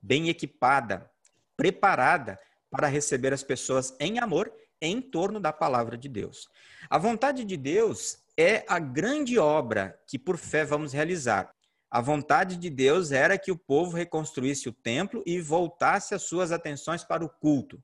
bem 0.00 0.28
equipada, 0.28 1.10
preparada 1.56 2.38
para 2.72 2.88
receber 2.88 3.32
as 3.34 3.44
pessoas 3.44 3.94
em 4.00 4.18
amor 4.18 4.50
em 4.80 5.00
torno 5.00 5.38
da 5.38 5.52
palavra 5.52 5.96
de 5.96 6.08
Deus. 6.08 6.48
A 6.90 6.98
vontade 6.98 7.44
de 7.44 7.56
Deus 7.56 8.18
é 8.36 8.64
a 8.66 8.78
grande 8.78 9.38
obra 9.38 9.96
que 10.08 10.18
por 10.18 10.38
fé 10.38 10.64
vamos 10.64 10.92
realizar. 10.92 11.54
A 11.90 12.00
vontade 12.00 12.56
de 12.56 12.70
Deus 12.70 13.12
era 13.12 13.38
que 13.38 13.52
o 13.52 13.58
povo 13.58 13.94
reconstruísse 13.94 14.68
o 14.68 14.72
templo 14.72 15.22
e 15.26 15.38
voltasse 15.40 16.14
as 16.14 16.22
suas 16.22 16.50
atenções 16.50 17.04
para 17.04 17.22
o 17.22 17.28
culto. 17.28 17.78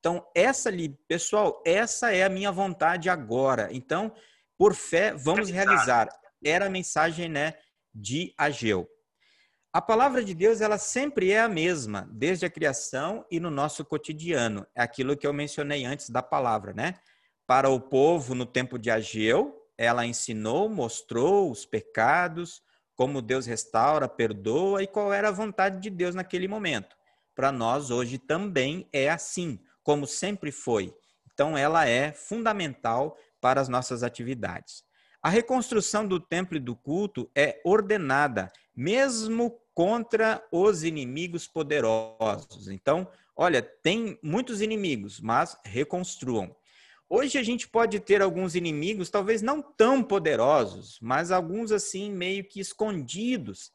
Então, 0.00 0.26
essa 0.34 0.68
ali, 0.68 0.90
pessoal, 1.08 1.62
essa 1.64 2.12
é 2.12 2.24
a 2.24 2.28
minha 2.28 2.50
vontade 2.50 3.08
agora. 3.08 3.68
Então, 3.70 4.12
por 4.58 4.74
fé, 4.74 5.14
vamos 5.14 5.48
realizar. 5.48 6.08
Era 6.44 6.66
a 6.66 6.70
mensagem 6.70 7.28
né, 7.28 7.54
de 7.94 8.34
Ageu. 8.36 8.86
A 9.74 9.82
palavra 9.82 10.22
de 10.22 10.34
Deus, 10.34 10.60
ela 10.60 10.78
sempre 10.78 11.32
é 11.32 11.40
a 11.40 11.48
mesma, 11.48 12.08
desde 12.12 12.46
a 12.46 12.48
criação 12.48 13.26
e 13.28 13.40
no 13.40 13.50
nosso 13.50 13.84
cotidiano. 13.84 14.64
É 14.72 14.80
aquilo 14.80 15.16
que 15.16 15.26
eu 15.26 15.32
mencionei 15.32 15.84
antes 15.84 16.10
da 16.10 16.22
palavra, 16.22 16.72
né? 16.72 16.94
Para 17.44 17.68
o 17.68 17.80
povo 17.80 18.36
no 18.36 18.46
tempo 18.46 18.78
de 18.78 18.88
Ageu, 18.88 19.60
ela 19.76 20.06
ensinou, 20.06 20.68
mostrou 20.68 21.50
os 21.50 21.66
pecados, 21.66 22.62
como 22.94 23.20
Deus 23.20 23.46
restaura, 23.46 24.08
perdoa 24.08 24.80
e 24.80 24.86
qual 24.86 25.12
era 25.12 25.30
a 25.30 25.32
vontade 25.32 25.80
de 25.80 25.90
Deus 25.90 26.14
naquele 26.14 26.46
momento. 26.46 26.94
Para 27.34 27.50
nós 27.50 27.90
hoje 27.90 28.16
também 28.16 28.88
é 28.92 29.10
assim, 29.10 29.58
como 29.82 30.06
sempre 30.06 30.52
foi. 30.52 30.94
Então 31.32 31.58
ela 31.58 31.84
é 31.84 32.12
fundamental 32.12 33.18
para 33.40 33.60
as 33.60 33.68
nossas 33.68 34.04
atividades. 34.04 34.84
A 35.20 35.28
reconstrução 35.28 36.06
do 36.06 36.20
templo 36.20 36.56
e 36.56 36.60
do 36.60 36.76
culto 36.76 37.28
é 37.34 37.60
ordenada, 37.64 38.52
mesmo 38.76 39.63
contra 39.74 40.42
os 40.52 40.84
inimigos 40.84 41.46
poderosos. 41.46 42.68
Então, 42.68 43.06
olha, 43.36 43.60
tem 43.60 44.18
muitos 44.22 44.60
inimigos, 44.62 45.20
mas 45.20 45.58
reconstruam. 45.64 46.54
Hoje 47.08 47.36
a 47.38 47.42
gente 47.42 47.68
pode 47.68 48.00
ter 48.00 48.22
alguns 48.22 48.54
inimigos, 48.54 49.10
talvez 49.10 49.42
não 49.42 49.60
tão 49.60 50.02
poderosos, 50.02 50.98
mas 51.02 51.30
alguns 51.30 51.70
assim 51.70 52.10
meio 52.10 52.44
que 52.44 52.60
escondidos. 52.60 53.72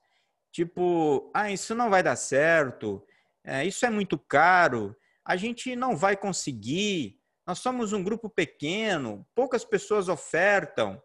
Tipo, 0.51 1.29
ah, 1.33 1.51
isso 1.51 1.75
não 1.75 1.89
vai 1.89 2.01
dar 2.01 2.15
certo, 2.15 3.03
é, 3.43 3.65
isso 3.65 3.85
é 3.85 3.89
muito 3.89 4.17
caro, 4.17 4.95
a 5.23 5.35
gente 5.35 5.75
não 5.75 5.95
vai 5.95 6.17
conseguir, 6.17 7.19
nós 7.45 7.59
somos 7.59 7.93
um 7.93 8.03
grupo 8.03 8.29
pequeno, 8.29 9.27
poucas 9.35 9.63
pessoas 9.63 10.09
ofertam, 10.09 11.01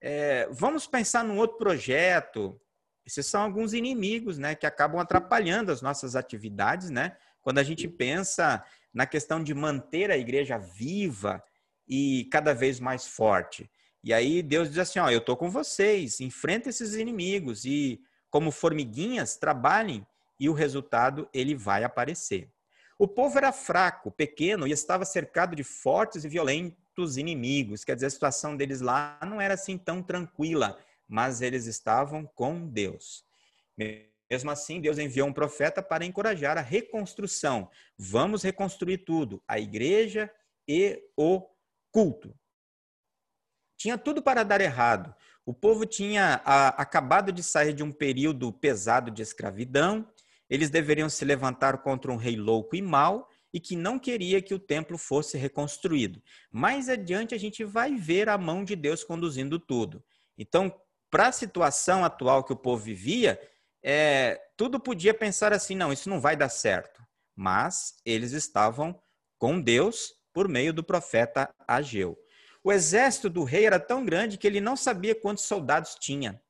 é, 0.00 0.46
vamos 0.50 0.86
pensar 0.86 1.24
num 1.24 1.38
outro 1.38 1.56
projeto. 1.56 2.60
Esses 3.06 3.26
são 3.26 3.42
alguns 3.42 3.72
inimigos 3.72 4.38
né, 4.38 4.54
que 4.54 4.66
acabam 4.66 5.00
atrapalhando 5.00 5.70
as 5.70 5.82
nossas 5.82 6.16
atividades, 6.16 6.90
né? 6.90 7.16
Quando 7.42 7.58
a 7.58 7.62
gente 7.62 7.86
pensa 7.86 8.64
na 8.92 9.06
questão 9.06 9.42
de 9.42 9.52
manter 9.52 10.10
a 10.10 10.16
igreja 10.16 10.56
viva, 10.56 11.42
e 11.88 12.28
cada 12.30 12.54
vez 12.54 12.80
mais 12.80 13.06
forte. 13.06 13.70
E 14.02 14.12
aí 14.12 14.42
Deus 14.42 14.68
diz 14.68 14.78
assim: 14.78 14.98
ó, 14.98 15.10
eu 15.10 15.18
estou 15.18 15.36
com 15.36 15.50
vocês, 15.50 16.20
enfrenta 16.20 16.68
esses 16.68 16.94
inimigos 16.94 17.64
e, 17.64 18.00
como 18.30 18.50
formiguinhas, 18.50 19.36
trabalhem 19.36 20.06
e 20.38 20.48
o 20.48 20.52
resultado 20.52 21.28
ele 21.32 21.54
vai 21.54 21.84
aparecer. 21.84 22.50
O 22.98 23.08
povo 23.08 23.36
era 23.38 23.52
fraco, 23.52 24.10
pequeno 24.10 24.66
e 24.66 24.72
estava 24.72 25.04
cercado 25.04 25.56
de 25.56 25.64
fortes 25.64 26.24
e 26.24 26.28
violentos 26.28 27.16
inimigos. 27.16 27.84
Quer 27.84 27.94
dizer, 27.94 28.06
a 28.06 28.10
situação 28.10 28.56
deles 28.56 28.80
lá 28.80 29.18
não 29.22 29.40
era 29.40 29.54
assim 29.54 29.76
tão 29.76 30.02
tranquila, 30.02 30.78
mas 31.08 31.40
eles 31.40 31.66
estavam 31.66 32.26
com 32.34 32.68
Deus. 32.68 33.24
Mesmo 34.30 34.50
assim, 34.50 34.80
Deus 34.80 34.98
enviou 34.98 35.28
um 35.28 35.32
profeta 35.32 35.82
para 35.82 36.04
encorajar 36.04 36.56
a 36.56 36.62
reconstrução. 36.62 37.70
Vamos 37.98 38.42
reconstruir 38.42 38.98
tudo: 38.98 39.42
a 39.46 39.58
igreja 39.58 40.30
e 40.66 41.02
o 41.16 41.46
culto. 41.90 42.34
Tinha 43.76 43.98
tudo 43.98 44.22
para 44.22 44.42
dar 44.42 44.60
errado. 44.60 45.14
O 45.46 45.52
povo 45.52 45.84
tinha 45.84 46.40
a, 46.44 46.68
acabado 46.68 47.30
de 47.30 47.42
sair 47.42 47.74
de 47.74 47.82
um 47.82 47.92
período 47.92 48.50
pesado 48.52 49.10
de 49.10 49.20
escravidão, 49.22 50.08
eles 50.48 50.70
deveriam 50.70 51.08
se 51.08 51.24
levantar 51.24 51.78
contra 51.82 52.10
um 52.10 52.16
rei 52.16 52.36
louco 52.36 52.74
e 52.74 52.82
mau 52.82 53.28
e 53.52 53.60
que 53.60 53.76
não 53.76 53.98
queria 53.98 54.42
que 54.42 54.54
o 54.54 54.58
templo 54.58 54.98
fosse 54.98 55.36
reconstruído. 55.36 56.22
Mais 56.50 56.88
adiante 56.88 57.34
a 57.34 57.38
gente 57.38 57.62
vai 57.62 57.94
ver 57.94 58.28
a 58.28 58.38
mão 58.38 58.64
de 58.64 58.74
Deus 58.74 59.04
conduzindo 59.04 59.58
tudo. 59.58 60.02
Então, 60.36 60.74
para 61.14 61.28
a 61.28 61.32
situação 61.32 62.04
atual 62.04 62.42
que 62.42 62.52
o 62.52 62.56
povo 62.56 62.82
vivia, 62.82 63.40
é, 63.84 64.40
tudo 64.56 64.80
podia 64.80 65.14
pensar 65.14 65.52
assim: 65.52 65.76
não, 65.76 65.92
isso 65.92 66.10
não 66.10 66.20
vai 66.20 66.34
dar 66.34 66.48
certo. 66.48 67.00
Mas 67.36 67.94
eles 68.04 68.32
estavam 68.32 69.00
com 69.38 69.60
Deus 69.60 70.12
por 70.32 70.48
meio 70.48 70.72
do 70.72 70.82
profeta 70.82 71.48
Ageu. 71.68 72.18
O 72.64 72.72
exército 72.72 73.30
do 73.30 73.44
rei 73.44 73.64
era 73.64 73.78
tão 73.78 74.04
grande 74.04 74.36
que 74.36 74.44
ele 74.44 74.60
não 74.60 74.76
sabia 74.76 75.14
quantos 75.14 75.44
soldados 75.44 75.94
tinha. 76.00 76.42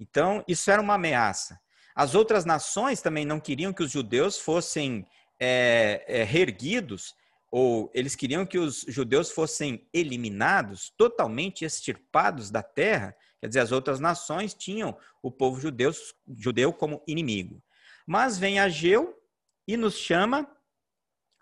Então, 0.00 0.42
isso 0.48 0.68
era 0.68 0.82
uma 0.82 0.94
ameaça. 0.94 1.56
As 1.94 2.16
outras 2.16 2.44
nações 2.44 3.00
também 3.00 3.24
não 3.24 3.38
queriam 3.38 3.72
que 3.72 3.84
os 3.84 3.92
judeus 3.92 4.36
fossem 4.36 5.06
é, 5.38 6.04
é, 6.08 6.24
reerguidos, 6.24 7.14
ou 7.52 7.88
eles 7.94 8.16
queriam 8.16 8.44
que 8.44 8.58
os 8.58 8.84
judeus 8.88 9.30
fossem 9.30 9.88
eliminados, 9.94 10.92
totalmente 10.98 11.64
extirpados 11.64 12.50
da 12.50 12.64
terra. 12.64 13.14
Quer 13.40 13.48
dizer, 13.48 13.60
as 13.60 13.72
outras 13.72 14.00
nações 14.00 14.54
tinham 14.54 14.96
o 15.22 15.30
povo 15.30 15.60
judeu, 15.60 15.92
judeu 16.34 16.72
como 16.72 17.02
inimigo. 17.06 17.62
Mas 18.06 18.38
vem 18.38 18.58
Ageu 18.58 19.20
e 19.66 19.76
nos 19.76 19.94
chama 19.94 20.50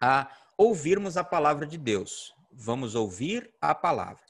a 0.01 0.31
ouvirmos 0.57 1.17
a 1.17 1.25
palavra 1.25 1.67
de 1.67 1.79
Deus. 1.79 2.35
Vamos 2.51 2.95
ouvir 2.95 3.53
a 3.61 3.75
palavra. 3.75 4.23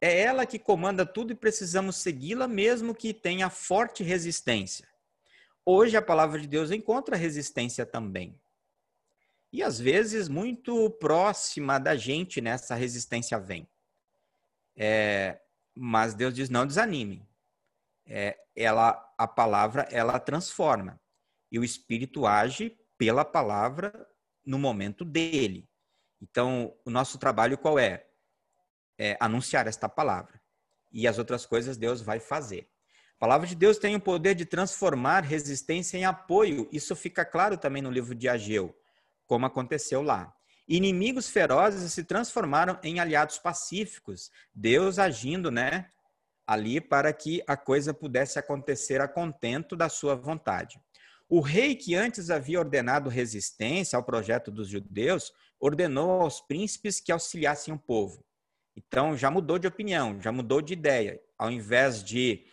É 0.00 0.20
ela 0.20 0.44
que 0.44 0.58
comanda 0.58 1.06
tudo 1.06 1.32
e 1.32 1.36
precisamos 1.36 1.96
segui-la, 1.96 2.46
mesmo 2.46 2.94
que 2.94 3.14
tenha 3.14 3.48
forte 3.48 4.02
resistência. 4.02 4.86
Hoje 5.64 5.96
a 5.96 6.02
palavra 6.02 6.38
de 6.38 6.46
Deus 6.46 6.70
encontra 6.70 7.16
resistência 7.16 7.86
também. 7.86 8.38
E 9.50 9.62
às 9.62 9.78
vezes 9.78 10.28
muito 10.28 10.90
próxima 10.90 11.78
da 11.78 11.96
gente 11.96 12.40
nessa 12.40 12.74
resistência 12.74 13.38
vem. 13.38 13.68
É, 14.76 15.40
mas 15.74 16.14
Deus 16.14 16.34
diz: 16.34 16.48
não 16.48 16.66
desanime. 16.66 17.26
É, 18.06 18.38
ela, 18.54 19.14
a 19.16 19.26
palavra, 19.26 19.88
ela 19.90 20.18
transforma. 20.18 21.00
E 21.50 21.58
o 21.58 21.64
Espírito 21.64 22.26
age 22.26 22.76
pela 22.98 23.24
palavra 23.24 24.06
no 24.44 24.58
momento 24.58 25.04
dele. 25.04 25.68
Então, 26.20 26.74
o 26.84 26.90
nosso 26.90 27.18
trabalho 27.18 27.58
qual 27.58 27.78
é? 27.78 28.06
É 28.98 29.16
anunciar 29.18 29.66
esta 29.66 29.88
palavra. 29.88 30.40
E 30.92 31.08
as 31.08 31.18
outras 31.18 31.44
coisas 31.44 31.76
Deus 31.76 32.00
vai 32.00 32.20
fazer. 32.20 32.68
A 33.16 33.18
palavra 33.18 33.46
de 33.46 33.54
Deus 33.54 33.78
tem 33.78 33.96
o 33.96 34.00
poder 34.00 34.34
de 34.34 34.44
transformar 34.44 35.24
resistência 35.24 35.96
em 35.96 36.04
apoio. 36.04 36.68
Isso 36.70 36.94
fica 36.94 37.24
claro 37.24 37.56
também 37.56 37.82
no 37.82 37.90
livro 37.90 38.14
de 38.14 38.28
Ageu, 38.28 38.76
como 39.26 39.46
aconteceu 39.46 40.02
lá. 40.02 40.34
Inimigos 40.66 41.28
ferozes 41.28 41.92
se 41.92 42.04
transformaram 42.04 42.78
em 42.82 42.98
aliados 42.98 43.38
pacíficos. 43.38 44.30
Deus 44.54 44.98
agindo, 44.98 45.50
né, 45.50 45.90
ali 46.46 46.80
para 46.80 47.12
que 47.12 47.42
a 47.46 47.56
coisa 47.56 47.92
pudesse 47.92 48.38
acontecer 48.38 49.00
a 49.00 49.08
contento 49.08 49.76
da 49.76 49.88
sua 49.88 50.14
vontade. 50.14 50.80
O 51.28 51.40
rei 51.40 51.74
que 51.74 51.94
antes 51.94 52.30
havia 52.30 52.58
ordenado 52.58 53.08
resistência 53.08 53.96
ao 53.96 54.04
projeto 54.04 54.50
dos 54.50 54.68
judeus, 54.68 55.32
ordenou 55.58 56.22
aos 56.22 56.40
príncipes 56.40 57.00
que 57.00 57.12
auxiliassem 57.12 57.72
o 57.72 57.78
povo. 57.78 58.24
Então 58.76 59.16
já 59.16 59.30
mudou 59.30 59.58
de 59.58 59.66
opinião, 59.66 60.20
já 60.20 60.30
mudou 60.32 60.60
de 60.60 60.72
ideia. 60.72 61.20
Ao 61.38 61.50
invés 61.50 62.02
de 62.02 62.44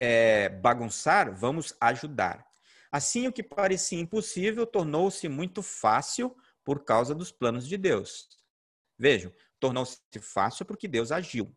é, 0.00 0.48
bagunçar, 0.48 1.34
vamos 1.34 1.74
ajudar. 1.80 2.44
Assim, 2.90 3.26
o 3.26 3.32
que 3.32 3.42
parecia 3.42 4.00
impossível 4.00 4.66
tornou-se 4.66 5.28
muito 5.28 5.62
fácil 5.62 6.34
por 6.66 6.82
causa 6.82 7.14
dos 7.14 7.30
planos 7.30 7.68
de 7.68 7.76
Deus. 7.76 8.28
Vejam, 8.98 9.32
tornou-se 9.60 10.00
fácil 10.20 10.66
porque 10.66 10.88
Deus 10.88 11.12
agiu. 11.12 11.56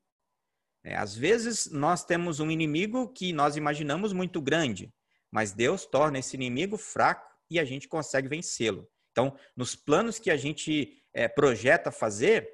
É, 0.84 0.96
às 0.96 1.16
vezes 1.16 1.70
nós 1.72 2.06
temos 2.06 2.40
um 2.40 2.52
inimigo 2.52 3.12
que 3.12 3.34
nós 3.34 3.58
imaginamos 3.58 4.14
muito 4.14 4.40
grande, 4.40 4.94
mas 5.32 5.52
Deus 5.52 5.88
torna 5.88 6.20
esse 6.20 6.36
inimigo 6.36 6.78
fraco 6.78 7.28
e 7.50 7.60
a 7.60 7.66
gente 7.66 7.88
consegue 7.88 8.28
vencê-lo. 8.28 8.88
Então, 9.12 9.36
nos 9.58 9.76
planos 9.76 10.20
que 10.20 10.30
a 10.30 10.38
gente 10.38 11.02
é, 11.12 11.28
projeta 11.28 11.92
fazer, 11.92 12.48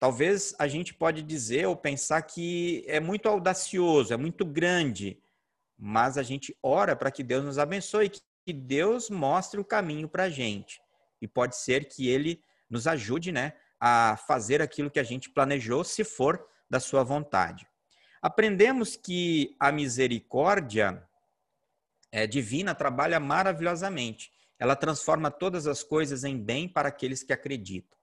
talvez 0.00 0.54
a 0.58 0.66
gente 0.66 0.94
pode 0.94 1.22
dizer 1.22 1.68
ou 1.68 1.76
pensar 1.76 2.22
que 2.22 2.84
é 2.88 3.00
muito 3.00 3.28
audacioso, 3.28 4.14
é 4.14 4.16
muito 4.16 4.46
grande, 4.46 5.22
mas 5.76 6.16
a 6.16 6.22
gente 6.22 6.56
ora 6.62 6.96
para 6.96 7.10
que 7.10 7.22
Deus 7.22 7.44
nos 7.44 7.58
abençoe, 7.58 8.10
que 8.10 8.52
Deus 8.52 9.10
mostre 9.10 9.60
o 9.60 9.64
caminho 9.64 10.08
para 10.08 10.24
a 10.24 10.30
gente. 10.30 10.80
E 11.20 11.28
pode 11.28 11.56
ser 11.56 11.88
que 11.88 12.08
Ele 12.08 12.42
nos 12.68 12.86
ajude 12.86 13.32
né, 13.32 13.54
a 13.80 14.16
fazer 14.26 14.60
aquilo 14.60 14.90
que 14.90 15.00
a 15.00 15.04
gente 15.04 15.30
planejou, 15.30 15.84
se 15.84 16.04
for 16.04 16.44
da 16.68 16.80
sua 16.80 17.02
vontade. 17.02 17.66
Aprendemos 18.20 18.96
que 18.96 19.56
a 19.60 19.70
misericórdia 19.70 21.02
é, 22.10 22.26
divina 22.26 22.74
trabalha 22.74 23.20
maravilhosamente. 23.20 24.32
Ela 24.58 24.74
transforma 24.74 25.30
todas 25.30 25.66
as 25.66 25.82
coisas 25.82 26.24
em 26.24 26.36
bem 26.36 26.68
para 26.68 26.88
aqueles 26.88 27.22
que 27.22 27.32
acreditam. 27.32 27.96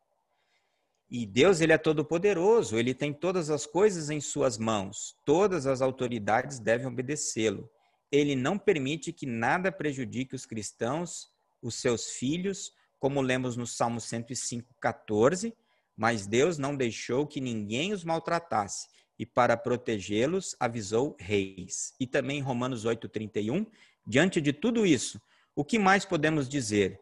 E 1.10 1.26
Deus, 1.26 1.62
ele 1.62 1.74
é 1.74 1.78
todo 1.78 2.04
poderoso, 2.04 2.78
ele 2.78 2.94
tem 2.94 3.14
todas 3.14 3.50
as 3.50 3.66
coisas 3.66 4.10
em 4.10 4.20
suas 4.20 4.58
mãos. 4.58 5.16
Todas 5.26 5.68
as 5.68 5.82
autoridades 5.82 6.60
devem 6.60 6.88
obedecê-lo. 6.88 7.70
Ele 8.12 8.36
não 8.36 8.58
permite 8.58 9.12
que 9.12 9.26
nada 9.26 9.72
prejudique 9.72 10.34
os 10.34 10.46
cristãos, 10.46 11.30
os 11.62 11.76
seus 11.76 12.12
filhos, 12.12 12.72
como 13.06 13.22
lemos 13.22 13.56
no 13.56 13.68
Salmo 13.68 14.00
105:14, 14.00 15.54
mas 15.96 16.26
Deus 16.26 16.58
não 16.58 16.76
deixou 16.76 17.28
que 17.28 17.40
ninguém 17.40 17.94
os 17.94 18.04
maltratasse 18.04 18.88
e 19.20 19.28
para 19.28 19.56
protegê-los 19.56 20.56
avisou 20.60 21.16
reis. 21.20 21.94
E 22.00 22.08
também 22.08 22.42
Romanos 22.42 22.84
8:31, 22.84 23.68
diante 24.08 24.42
de 24.42 24.52
tudo 24.52 24.88
isso, 24.88 25.22
o 25.56 25.64
que 25.64 25.78
mais 25.78 26.04
podemos 26.04 26.50
dizer? 26.50 27.00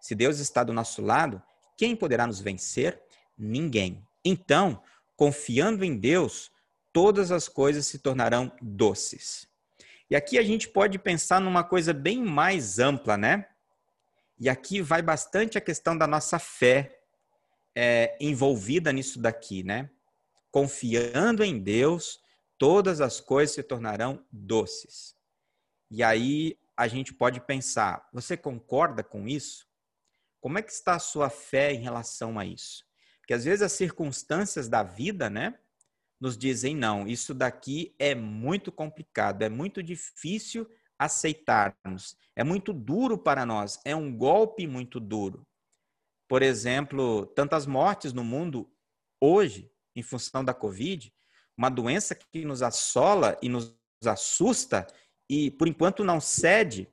Se 0.00 0.16
Deus 0.16 0.40
está 0.40 0.64
do 0.64 0.72
nosso 0.72 1.00
lado, 1.00 1.40
quem 1.78 1.94
poderá 1.94 2.26
nos 2.26 2.40
vencer? 2.40 3.00
Ninguém. 3.38 4.02
Então, 4.24 4.82
confiando 5.14 5.84
em 5.84 5.96
Deus, 5.96 6.50
todas 6.92 7.30
as 7.30 7.48
coisas 7.48 7.86
se 7.86 8.00
tornarão 8.00 8.50
doces. 8.60 9.46
E 10.10 10.16
aqui 10.16 10.38
a 10.38 10.42
gente 10.42 10.68
pode 10.68 10.98
pensar 10.98 11.40
numa 11.40 11.62
coisa 11.62 11.92
bem 11.92 12.20
mais 12.20 12.80
ampla, 12.80 13.16
né? 13.16 13.46
E 14.40 14.48
aqui 14.48 14.80
vai 14.80 15.02
bastante 15.02 15.58
a 15.58 15.60
questão 15.60 15.96
da 15.96 16.06
nossa 16.06 16.38
fé 16.38 16.98
é, 17.76 18.16
envolvida 18.18 18.90
nisso 18.90 19.20
daqui, 19.20 19.62
né? 19.62 19.90
Confiando 20.50 21.44
em 21.44 21.58
Deus, 21.58 22.18
todas 22.56 23.02
as 23.02 23.20
coisas 23.20 23.54
se 23.54 23.62
tornarão 23.62 24.24
doces. 24.32 25.14
E 25.90 26.02
aí 26.02 26.58
a 26.74 26.88
gente 26.88 27.12
pode 27.12 27.38
pensar: 27.40 28.08
você 28.14 28.34
concorda 28.34 29.04
com 29.04 29.28
isso? 29.28 29.68
Como 30.40 30.58
é 30.58 30.62
que 30.62 30.72
está 30.72 30.94
a 30.94 30.98
sua 30.98 31.28
fé 31.28 31.74
em 31.74 31.82
relação 31.82 32.38
a 32.38 32.46
isso? 32.46 32.82
Porque 33.18 33.34
às 33.34 33.44
vezes 33.44 33.60
as 33.60 33.72
circunstâncias 33.72 34.70
da 34.70 34.82
vida, 34.82 35.28
né, 35.28 35.58
nos 36.18 36.36
dizem 36.36 36.74
não, 36.74 37.06
isso 37.06 37.34
daqui 37.34 37.94
é 37.98 38.14
muito 38.14 38.72
complicado, 38.72 39.42
é 39.42 39.50
muito 39.50 39.82
difícil 39.82 40.66
aceitarmos, 41.00 42.14
é 42.36 42.44
muito 42.44 42.74
duro 42.74 43.16
para 43.16 43.46
nós, 43.46 43.80
é 43.86 43.96
um 43.96 44.14
golpe 44.14 44.66
muito 44.66 45.00
duro. 45.00 45.46
Por 46.28 46.42
exemplo, 46.42 47.24
tantas 47.28 47.64
mortes 47.64 48.12
no 48.12 48.22
mundo 48.22 48.70
hoje, 49.18 49.72
em 49.96 50.02
função 50.02 50.44
da 50.44 50.52
Covid, 50.52 51.10
uma 51.56 51.70
doença 51.70 52.14
que 52.14 52.44
nos 52.44 52.62
assola 52.62 53.38
e 53.42 53.48
nos 53.48 53.74
assusta 54.04 54.86
e 55.28 55.50
por 55.50 55.66
enquanto 55.66 56.04
não 56.04 56.20
cede. 56.20 56.86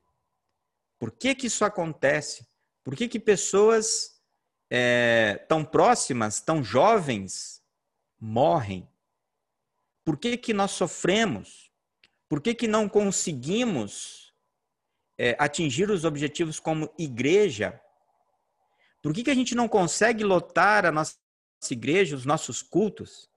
Por 0.98 1.12
que 1.12 1.34
que 1.34 1.46
isso 1.46 1.64
acontece? 1.64 2.48
Por 2.82 2.96
que 2.96 3.08
que 3.08 3.20
pessoas 3.20 4.22
é, 4.70 5.44
tão 5.48 5.62
próximas, 5.64 6.40
tão 6.40 6.64
jovens, 6.64 7.62
morrem? 8.18 8.88
Por 10.02 10.16
que, 10.16 10.38
que 10.38 10.54
nós 10.54 10.70
sofremos? 10.70 11.67
Por 12.28 12.40
que, 12.40 12.54
que 12.54 12.68
não 12.68 12.88
conseguimos 12.88 14.34
é, 15.16 15.36
atingir 15.38 15.90
os 15.90 16.04
objetivos 16.04 16.60
como 16.60 16.92
igreja? 16.98 17.80
Por 19.02 19.14
que, 19.14 19.24
que 19.24 19.30
a 19.30 19.34
gente 19.34 19.54
não 19.54 19.68
consegue 19.68 20.24
lotar 20.24 20.84
a 20.84 20.92
nossa 20.92 21.16
igreja, 21.70 22.16
os 22.16 22.26
nossos 22.26 22.62
cultos? 22.62 23.30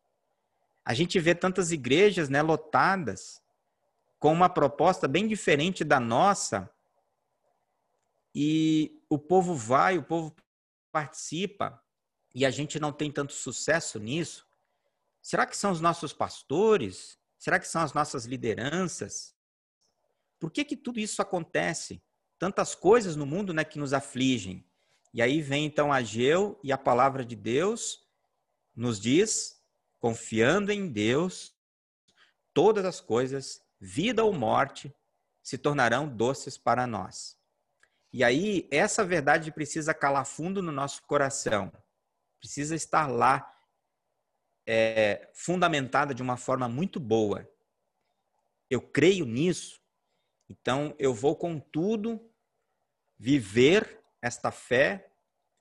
A 0.84 0.94
gente 0.94 1.20
vê 1.20 1.34
tantas 1.34 1.72
igrejas 1.72 2.28
né, 2.28 2.42
lotadas, 2.42 3.42
com 4.20 4.32
uma 4.32 4.50
proposta 4.50 5.08
bem 5.08 5.28
diferente 5.28 5.84
da 5.84 6.00
nossa, 6.00 6.70
e 8.34 9.04
o 9.10 9.18
povo 9.18 9.56
vai, 9.56 9.98
o 9.98 10.04
povo 10.04 10.36
participa 10.92 11.82
e 12.34 12.46
a 12.46 12.50
gente 12.50 12.80
não 12.80 12.92
tem 12.92 13.12
tanto 13.12 13.34
sucesso 13.34 14.00
nisso? 14.00 14.48
Será 15.22 15.46
que 15.46 15.56
são 15.56 15.72
os 15.72 15.82
nossos 15.82 16.14
pastores? 16.14 17.20
Será 17.42 17.60
que 17.60 17.68
são 17.68 17.82
as 17.82 17.92
nossas 17.92 18.26
lideranças? 18.26 19.34
Por 20.40 20.52
que 20.52 20.64
que 20.64 20.78
tudo 20.78 21.00
isso 21.00 21.24
acontece? 21.24 22.00
Tantas 22.38 22.76
coisas 22.76 23.16
no 23.16 23.26
mundo, 23.26 23.52
né, 23.52 23.64
que 23.64 23.80
nos 23.80 23.94
afligem. 23.94 24.64
E 25.12 25.24
aí 25.24 25.42
vem 25.42 25.66
então 25.66 25.92
Ageu 25.92 26.60
e 26.64 26.72
a 26.72 26.78
palavra 26.78 27.26
de 27.26 27.36
Deus 27.36 28.08
nos 28.76 29.00
diz, 29.00 29.60
confiando 30.00 30.72
em 30.72 30.88
Deus, 30.88 31.52
todas 32.54 32.86
as 32.86 33.02
coisas, 33.02 33.60
vida 33.80 34.24
ou 34.24 34.32
morte, 34.34 34.94
se 35.42 35.58
tornarão 35.58 36.08
doces 36.08 36.60
para 36.60 36.86
nós. 36.86 37.36
E 38.14 38.24
aí, 38.24 38.68
essa 38.70 39.04
verdade 39.04 39.52
precisa 39.52 39.96
calar 39.96 40.28
fundo 40.28 40.62
no 40.62 40.72
nosso 40.72 41.02
coração, 41.08 41.74
precisa 42.38 42.76
estar 42.76 43.08
lá, 43.08 43.51
é, 44.68 45.30
fundamentada 45.34 46.14
de 46.14 46.22
uma 46.22 46.38
forma 46.38 46.68
muito 46.68 47.00
boa. 47.00 47.50
Eu 48.70 48.82
creio 48.82 49.26
nisso, 49.26 49.80
então 50.50 50.96
eu 50.98 51.14
vou, 51.14 51.36
contudo, 51.36 52.20
viver 53.18 54.02
esta 54.22 54.52
fé 54.52 55.12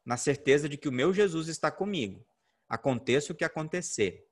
na 0.05 0.17
certeza 0.17 0.69
de 0.69 0.77
que 0.77 0.89
o 0.89 0.93
meu 0.93 1.13
Jesus 1.13 1.49
está 1.49 1.71
comigo, 1.71 2.25
aconteça 2.69 3.33
o 3.33 3.37
que 3.37 3.45
acontecer. 3.45 4.27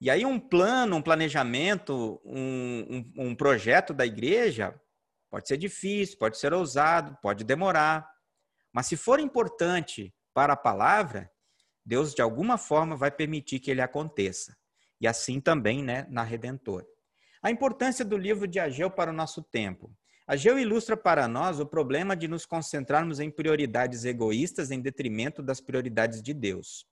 E 0.00 0.10
aí, 0.10 0.24
um 0.24 0.38
plano, 0.38 0.96
um 0.96 1.02
planejamento, 1.02 2.20
um, 2.24 2.80
um, 3.16 3.28
um 3.28 3.34
projeto 3.34 3.94
da 3.94 4.04
igreja 4.04 4.78
Pode 5.34 5.48
ser 5.48 5.56
difícil, 5.56 6.16
pode 6.16 6.38
ser 6.38 6.52
ousado, 6.52 7.18
pode 7.20 7.42
demorar, 7.42 8.08
Mas 8.72 8.86
se 8.86 8.96
for 8.96 9.18
importante 9.18 10.14
para 10.32 10.52
a 10.52 10.56
palavra, 10.56 11.28
Deus 11.84 12.14
de 12.14 12.22
alguma 12.22 12.56
forma 12.56 12.96
vai 12.96 13.10
permitir 13.10 13.60
que 13.60 13.70
ele 13.70 13.82
aconteça. 13.82 14.56
E 15.00 15.06
assim 15.06 15.40
também, 15.40 15.82
né, 15.82 16.06
na 16.08 16.22
Redentor. 16.22 16.86
A 17.42 17.50
importância 17.50 18.04
do 18.04 18.16
livro 18.16 18.48
de 18.48 18.58
Ageu 18.58 18.90
para 18.90 19.10
o 19.10 19.14
nosso 19.14 19.42
tempo. 19.42 19.94
Ageu 20.26 20.58
ilustra 20.58 20.96
para 20.96 21.28
nós 21.28 21.60
o 21.60 21.66
problema 21.66 22.16
de 22.16 22.26
nos 22.26 22.46
concentrarmos 22.46 23.20
em 23.20 23.30
prioridades 23.30 24.06
egoístas 24.06 24.70
em 24.70 24.80
detrimento 24.80 25.42
das 25.42 25.60
prioridades 25.60 26.22
de 26.22 26.32
Deus. 26.32 26.86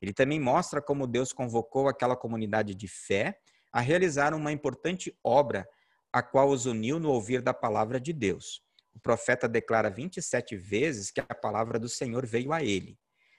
Ele 0.00 0.12
também 0.12 0.38
mostra 0.38 0.80
como 0.80 1.08
Deus 1.08 1.32
convocou 1.32 1.88
aquela 1.88 2.14
comunidade 2.14 2.74
de 2.74 2.86
fé 2.86 3.40
a 3.72 3.80
realizar 3.80 4.32
uma 4.34 4.52
importante 4.52 5.12
obra, 5.24 5.68
a 6.12 6.22
qual 6.22 6.48
os 6.48 6.66
uniu 6.66 7.00
no 7.00 7.10
ouvir 7.10 7.42
da 7.42 7.52
palavra 7.52 7.98
de 7.98 8.12
Deus. 8.12 8.62
O 8.94 9.00
profeta 9.00 9.48
declara 9.48 9.90
27 9.90 10.56
vezes 10.56 11.10
que 11.10 11.20
a 11.20 11.34
palavra 11.34 11.78
do 11.78 11.88
Senhor 11.88 12.24
veio 12.24 12.52
a 12.52 12.62
ele. 12.62 12.96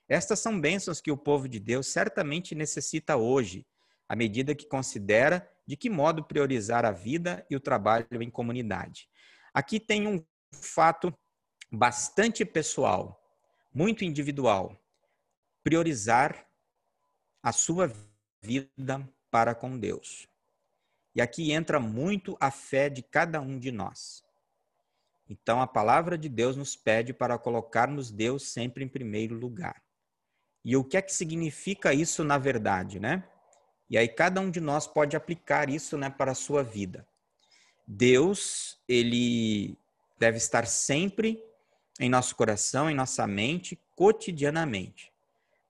Estas 0.07 0.39
são 0.39 0.59
bênçãos 0.59 1.01
que 1.01 1.11
o 1.11 1.17
povo 1.17 1.49
de 1.49 1.59
Deus 1.59 1.87
certamente 1.87 2.55
necessita 2.55 3.17
hoje, 3.17 3.65
à 4.07 4.15
medida 4.15 4.55
que 4.55 4.67
considera 4.67 5.49
de 5.65 5.75
que 5.75 5.89
modo 5.89 6.23
priorizar 6.23 6.85
a 6.85 6.91
vida 6.91 7.45
e 7.49 7.55
o 7.55 7.59
trabalho 7.59 8.21
em 8.21 8.29
comunidade. 8.29 9.09
Aqui 9.53 9.79
tem 9.79 10.07
um 10.07 10.23
fato 10.53 11.13
bastante 11.69 12.45
pessoal, 12.45 13.21
muito 13.73 14.05
individual. 14.05 14.81
Priorizar 15.63 16.47
a 17.43 17.51
sua 17.51 17.91
vida 18.41 19.07
para 19.29 19.53
com 19.53 19.77
Deus. 19.77 20.27
E 21.13 21.21
aqui 21.21 21.51
entra 21.51 21.79
muito 21.79 22.37
a 22.39 22.49
fé 22.49 22.89
de 22.89 23.01
cada 23.01 23.41
um 23.41 23.59
de 23.59 23.71
nós. 23.71 24.23
Então, 25.29 25.61
a 25.61 25.67
palavra 25.67 26.17
de 26.17 26.29
Deus 26.29 26.55
nos 26.55 26.75
pede 26.75 27.13
para 27.13 27.37
colocarmos 27.37 28.09
Deus 28.09 28.43
sempre 28.43 28.85
em 28.85 28.87
primeiro 28.87 29.35
lugar. 29.35 29.86
E 30.67 30.75
o 30.75 30.83
que 30.83 30.97
é 30.97 31.01
que 31.01 31.13
significa 31.13 31.93
isso 31.93 32.25
na 32.25 32.37
verdade, 32.37 32.99
né? 32.99 33.23
E 33.89 33.97
aí 33.97 34.05
cada 34.05 34.41
um 34.41 34.51
de 34.51 34.59
nós 34.59 34.85
pode 34.85 35.15
aplicar 35.15 35.69
isso, 35.69 35.97
né, 35.97 36.09
para 36.09 36.33
a 36.33 36.35
sua 36.35 36.61
vida. 36.61 37.07
Deus, 37.87 38.77
ele 38.85 39.77
deve 40.19 40.35
estar 40.35 40.67
sempre 40.67 41.41
em 42.01 42.09
nosso 42.09 42.35
coração, 42.35 42.91
em 42.91 42.93
nossa 42.93 43.25
mente, 43.25 43.79
cotidianamente. 43.95 45.09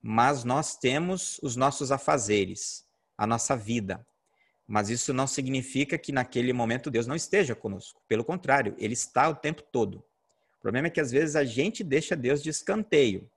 Mas 0.01 0.43
nós 0.43 0.75
temos 0.75 1.39
os 1.43 1.55
nossos 1.55 1.91
afazeres, 1.91 2.83
a 3.15 3.27
nossa 3.27 3.55
vida. 3.55 4.03
Mas 4.65 4.89
isso 4.89 5.13
não 5.13 5.27
significa 5.27 5.95
que 5.95 6.12
naquele 6.12 6.51
momento 6.53 6.89
Deus 6.89 7.05
não 7.05 7.15
esteja 7.15 7.53
conosco. 7.53 8.01
Pelo 8.07 8.25
contrário, 8.25 8.73
ele 8.79 8.93
está 8.95 9.29
o 9.29 9.36
tempo 9.36 9.62
todo. 9.62 10.03
O 10.57 10.60
problema 10.60 10.88
é 10.88 10.89
que 10.89 10.99
às 10.99 11.12
vezes 11.12 11.36
a 11.36 11.45
gente 11.45 11.83
deixa 11.83 12.15
Deus 12.15 12.41
de 12.41 12.49
escanteio. 12.49 13.29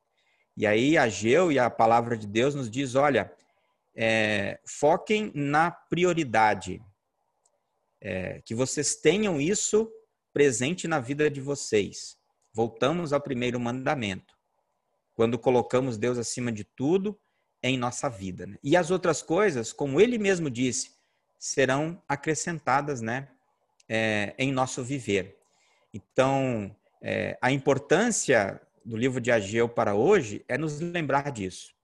E 0.60 0.66
aí 0.66 0.98
a 0.98 1.08
Geu 1.08 1.50
e 1.50 1.58
a 1.58 1.70
palavra 1.70 2.18
de 2.18 2.26
Deus 2.26 2.54
nos 2.54 2.70
diz: 2.70 2.94
olha, 2.94 3.32
é, 3.96 4.60
foquem 4.66 5.32
na 5.34 5.70
prioridade. 5.70 6.82
É, 7.98 8.42
que 8.44 8.54
vocês 8.54 8.94
tenham 8.94 9.40
isso 9.40 9.90
presente 10.34 10.86
na 10.86 11.00
vida 11.00 11.30
de 11.30 11.40
vocês. 11.40 12.18
Voltamos 12.52 13.14
ao 13.14 13.22
primeiro 13.22 13.58
mandamento. 13.58 14.34
Quando 15.14 15.38
colocamos 15.38 15.96
Deus 15.96 16.18
acima 16.18 16.52
de 16.52 16.64
tudo 16.64 17.18
em 17.62 17.78
nossa 17.78 18.10
vida. 18.10 18.46
Né? 18.46 18.58
E 18.62 18.76
as 18.76 18.90
outras 18.90 19.22
coisas, 19.22 19.72
como 19.72 19.98
ele 19.98 20.18
mesmo 20.18 20.50
disse, 20.50 20.90
serão 21.38 22.02
acrescentadas 22.06 23.00
né, 23.00 23.30
é, 23.88 24.34
em 24.36 24.52
nosso 24.52 24.84
viver. 24.84 25.38
Então, 25.94 26.76
é, 27.00 27.38
a 27.40 27.50
importância 27.50 28.60
do 28.84 28.96
livro 28.96 29.20
de 29.20 29.30
Ageu 29.30 29.68
para 29.68 29.94
hoje 29.94 30.44
é 30.48 30.56
nos 30.56 30.80
lembrar 30.80 31.30
disso. 31.30 31.74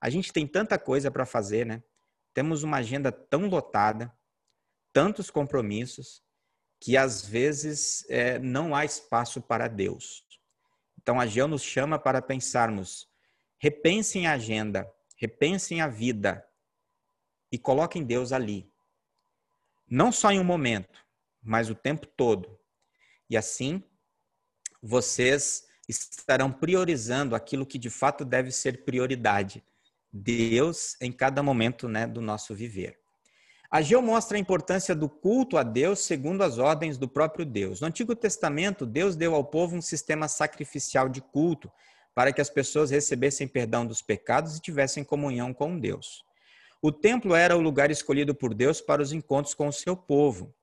A 0.00 0.10
gente 0.10 0.32
tem 0.32 0.46
tanta 0.46 0.78
coisa 0.78 1.10
para 1.10 1.26
fazer, 1.26 1.66
né? 1.66 1.82
Temos 2.34 2.62
uma 2.62 2.78
agenda 2.78 3.10
tão 3.10 3.46
lotada, 3.46 4.12
tantos 4.92 5.30
compromissos, 5.30 6.22
que 6.80 6.96
às 6.96 7.24
vezes 7.26 8.04
é, 8.08 8.38
não 8.38 8.74
há 8.74 8.84
espaço 8.84 9.40
para 9.40 9.68
Deus. 9.68 10.24
Então, 11.00 11.20
Ageu 11.20 11.48
nos 11.48 11.62
chama 11.62 11.98
para 11.98 12.20
pensarmos, 12.20 13.08
repensem 13.58 14.26
a 14.26 14.32
agenda, 14.32 14.90
repensem 15.16 15.80
a 15.80 15.88
vida 15.88 16.46
e 17.50 17.58
coloquem 17.58 18.04
Deus 18.04 18.32
ali. 18.32 18.70
Não 19.88 20.10
só 20.10 20.30
em 20.30 20.40
um 20.40 20.44
momento, 20.44 21.06
mas 21.42 21.70
o 21.70 21.74
tempo 21.74 22.06
todo. 22.06 22.58
E 23.30 23.36
assim, 23.36 23.82
vocês 24.82 25.65
estarão 25.88 26.50
priorizando 26.50 27.34
aquilo 27.34 27.66
que 27.66 27.78
de 27.78 27.90
fato 27.90 28.24
deve 28.24 28.50
ser 28.50 28.84
prioridade. 28.84 29.62
Deus 30.12 30.96
em 31.00 31.12
cada 31.12 31.42
momento 31.42 31.88
né, 31.88 32.06
do 32.06 32.20
nosso 32.20 32.54
viver. 32.54 32.98
Ageu 33.70 34.00
mostra 34.00 34.36
a 34.36 34.40
importância 34.40 34.94
do 34.94 35.08
culto 35.08 35.58
a 35.58 35.62
Deus 35.62 36.00
segundo 36.00 36.42
as 36.42 36.58
ordens 36.58 36.96
do 36.96 37.08
próprio 37.08 37.44
Deus. 37.44 37.80
No 37.80 37.88
Antigo 37.88 38.14
Testamento, 38.14 38.86
Deus 38.86 39.16
deu 39.16 39.34
ao 39.34 39.44
povo 39.44 39.76
um 39.76 39.82
sistema 39.82 40.28
sacrificial 40.28 41.08
de 41.08 41.20
culto 41.20 41.70
para 42.14 42.32
que 42.32 42.40
as 42.40 42.48
pessoas 42.48 42.90
recebessem 42.90 43.46
perdão 43.46 43.84
dos 43.84 44.00
pecados 44.00 44.56
e 44.56 44.60
tivessem 44.60 45.04
comunhão 45.04 45.52
com 45.52 45.78
Deus. 45.78 46.24
O 46.80 46.92
templo 46.92 47.34
era 47.34 47.56
o 47.56 47.60
lugar 47.60 47.90
escolhido 47.90 48.34
por 48.34 48.54
Deus 48.54 48.80
para 48.80 49.02
os 49.02 49.12
encontros 49.12 49.54
com 49.54 49.68
o 49.68 49.72
seu 49.72 49.96
povo. 49.96 50.54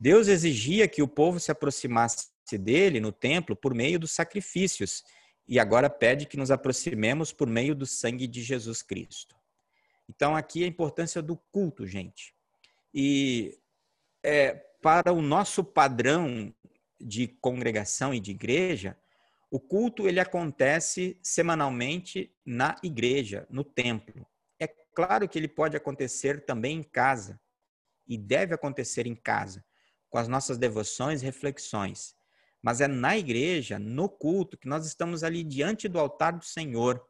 Deus 0.00 0.26
exigia 0.26 0.88
que 0.88 1.02
o 1.02 1.08
povo 1.08 1.38
se 1.38 1.50
aproximasse 1.50 2.28
dele 2.56 3.00
no 3.00 3.10
templo 3.10 3.56
por 3.56 3.74
meio 3.74 3.98
dos 3.98 4.12
sacrifícios 4.12 5.02
e 5.48 5.58
agora 5.58 5.90
pede 5.90 6.26
que 6.26 6.36
nos 6.36 6.50
aproximemos 6.50 7.32
por 7.32 7.48
meio 7.48 7.74
do 7.74 7.86
sangue 7.86 8.26
de 8.26 8.42
Jesus 8.42 8.82
Cristo. 8.82 9.34
Então, 10.08 10.36
aqui 10.36 10.62
a 10.62 10.66
importância 10.66 11.20
do 11.20 11.36
culto, 11.50 11.86
gente. 11.86 12.32
E 12.94 13.58
é, 14.22 14.54
para 14.80 15.12
o 15.12 15.20
nosso 15.20 15.64
padrão 15.64 16.54
de 17.00 17.26
congregação 17.26 18.14
e 18.14 18.20
de 18.20 18.30
igreja, 18.30 18.96
o 19.50 19.58
culto 19.58 20.06
ele 20.06 20.20
acontece 20.20 21.18
semanalmente 21.22 22.32
na 22.44 22.76
igreja, 22.82 23.46
no 23.50 23.64
templo. 23.64 24.26
Claro 24.96 25.28
que 25.28 25.38
ele 25.38 25.46
pode 25.46 25.76
acontecer 25.76 26.46
também 26.46 26.78
em 26.78 26.82
casa, 26.82 27.38
e 28.08 28.16
deve 28.16 28.54
acontecer 28.54 29.06
em 29.06 29.14
casa, 29.14 29.62
com 30.08 30.16
as 30.16 30.26
nossas 30.26 30.56
devoções 30.56 31.20
reflexões. 31.20 32.16
Mas 32.62 32.80
é 32.80 32.88
na 32.88 33.16
igreja, 33.16 33.78
no 33.78 34.08
culto, 34.08 34.56
que 34.56 34.68
nós 34.68 34.86
estamos 34.86 35.22
ali 35.22 35.44
diante 35.44 35.88
do 35.88 35.98
altar 35.98 36.32
do 36.32 36.44
Senhor. 36.44 37.02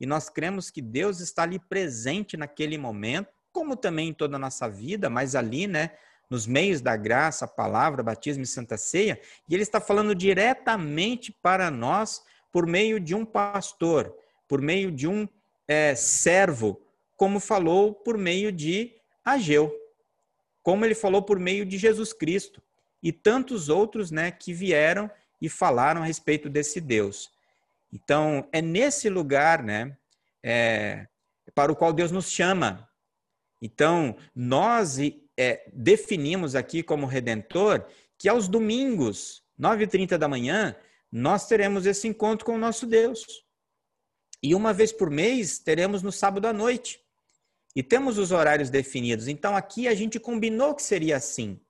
E 0.00 0.06
nós 0.06 0.28
cremos 0.28 0.70
que 0.70 0.82
Deus 0.82 1.20
está 1.20 1.42
ali 1.42 1.58
presente 1.58 2.36
naquele 2.36 2.76
momento, 2.78 3.28
como 3.52 3.76
também 3.76 4.08
em 4.08 4.14
toda 4.14 4.36
a 4.36 4.38
nossa 4.38 4.68
vida, 4.68 5.10
mas 5.10 5.34
ali, 5.34 5.66
né, 5.66 5.90
nos 6.30 6.46
meios 6.46 6.80
da 6.80 6.96
graça, 6.96 7.46
palavra, 7.46 8.02
batismo 8.02 8.42
e 8.42 8.46
santa 8.46 8.76
ceia, 8.76 9.20
e 9.48 9.54
ele 9.54 9.62
está 9.62 9.80
falando 9.80 10.14
diretamente 10.14 11.30
para 11.30 11.70
nós 11.70 12.22
por 12.50 12.66
meio 12.66 12.98
de 12.98 13.14
um 13.14 13.24
pastor, 13.24 14.14
por 14.48 14.60
meio 14.60 14.90
de 14.90 15.06
um 15.06 15.28
é, 15.68 15.94
servo, 15.94 16.80
como 17.16 17.38
falou 17.38 17.94
por 17.94 18.16
meio 18.16 18.50
de 18.50 18.94
Ageu, 19.24 19.72
como 20.62 20.84
ele 20.84 20.94
falou 20.94 21.22
por 21.22 21.38
meio 21.38 21.66
de 21.66 21.76
Jesus 21.76 22.12
Cristo 22.12 22.62
e 23.02 23.12
tantos 23.12 23.68
outros, 23.68 24.10
né, 24.10 24.30
que 24.30 24.52
vieram 24.52 25.10
e 25.40 25.48
falaram 25.48 26.02
a 26.02 26.04
respeito 26.04 26.48
desse 26.48 26.80
Deus. 26.80 27.30
Então, 27.92 28.48
é 28.52 28.62
nesse 28.62 29.08
lugar, 29.08 29.62
né, 29.62 29.96
é, 30.42 31.06
para 31.54 31.72
o 31.72 31.76
qual 31.76 31.92
Deus 31.92 32.10
nos 32.12 32.30
chama. 32.30 32.88
Então, 33.60 34.16
nós 34.34 34.98
é, 35.36 35.68
definimos 35.72 36.54
aqui 36.54 36.82
como 36.82 37.06
redentor 37.06 37.84
que 38.16 38.28
aos 38.28 38.46
domingos, 38.46 39.42
9h30 39.60 40.16
da 40.16 40.28
manhã, 40.28 40.76
nós 41.10 41.46
teremos 41.46 41.86
esse 41.86 42.06
encontro 42.06 42.46
com 42.46 42.54
o 42.54 42.58
nosso 42.58 42.86
Deus. 42.86 43.44
E 44.42 44.54
uma 44.54 44.72
vez 44.72 44.92
por 44.92 45.10
mês, 45.10 45.58
teremos 45.58 46.02
no 46.02 46.10
sábado 46.10 46.46
à 46.46 46.52
noite. 46.52 47.00
E 47.74 47.82
temos 47.82 48.18
os 48.18 48.32
horários 48.32 48.70
definidos. 48.70 49.28
Então 49.28 49.56
aqui 49.56 49.88
a 49.88 49.94
gente 49.94 50.18
combinou 50.18 50.74
que 50.74 50.82
seria 50.82 51.16
assim. 51.16 51.60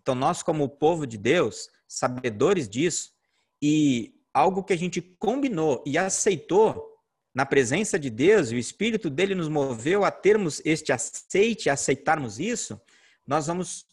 Então 0.00 0.14
nós, 0.14 0.44
como 0.44 0.68
povo 0.68 1.06
de 1.06 1.18
Deus, 1.18 1.68
sabedores 1.88 2.68
disso, 2.68 3.12
e 3.60 4.14
algo 4.32 4.62
que 4.62 4.72
a 4.72 4.78
gente 4.78 5.02
combinou 5.02 5.82
e 5.84 5.98
aceitou 5.98 6.96
na 7.34 7.44
presença 7.44 7.98
de 7.98 8.08
Deus, 8.08 8.50
e 8.50 8.54
o 8.54 8.58
Espírito 8.58 9.10
dele 9.10 9.34
nos 9.34 9.48
moveu 9.48 10.04
a 10.04 10.10
termos 10.10 10.62
este 10.64 10.92
aceite, 10.92 11.68
a 11.68 11.72
aceitarmos 11.72 12.38
isso, 12.38 12.80
nós 13.26 13.48
vamos 13.48 13.86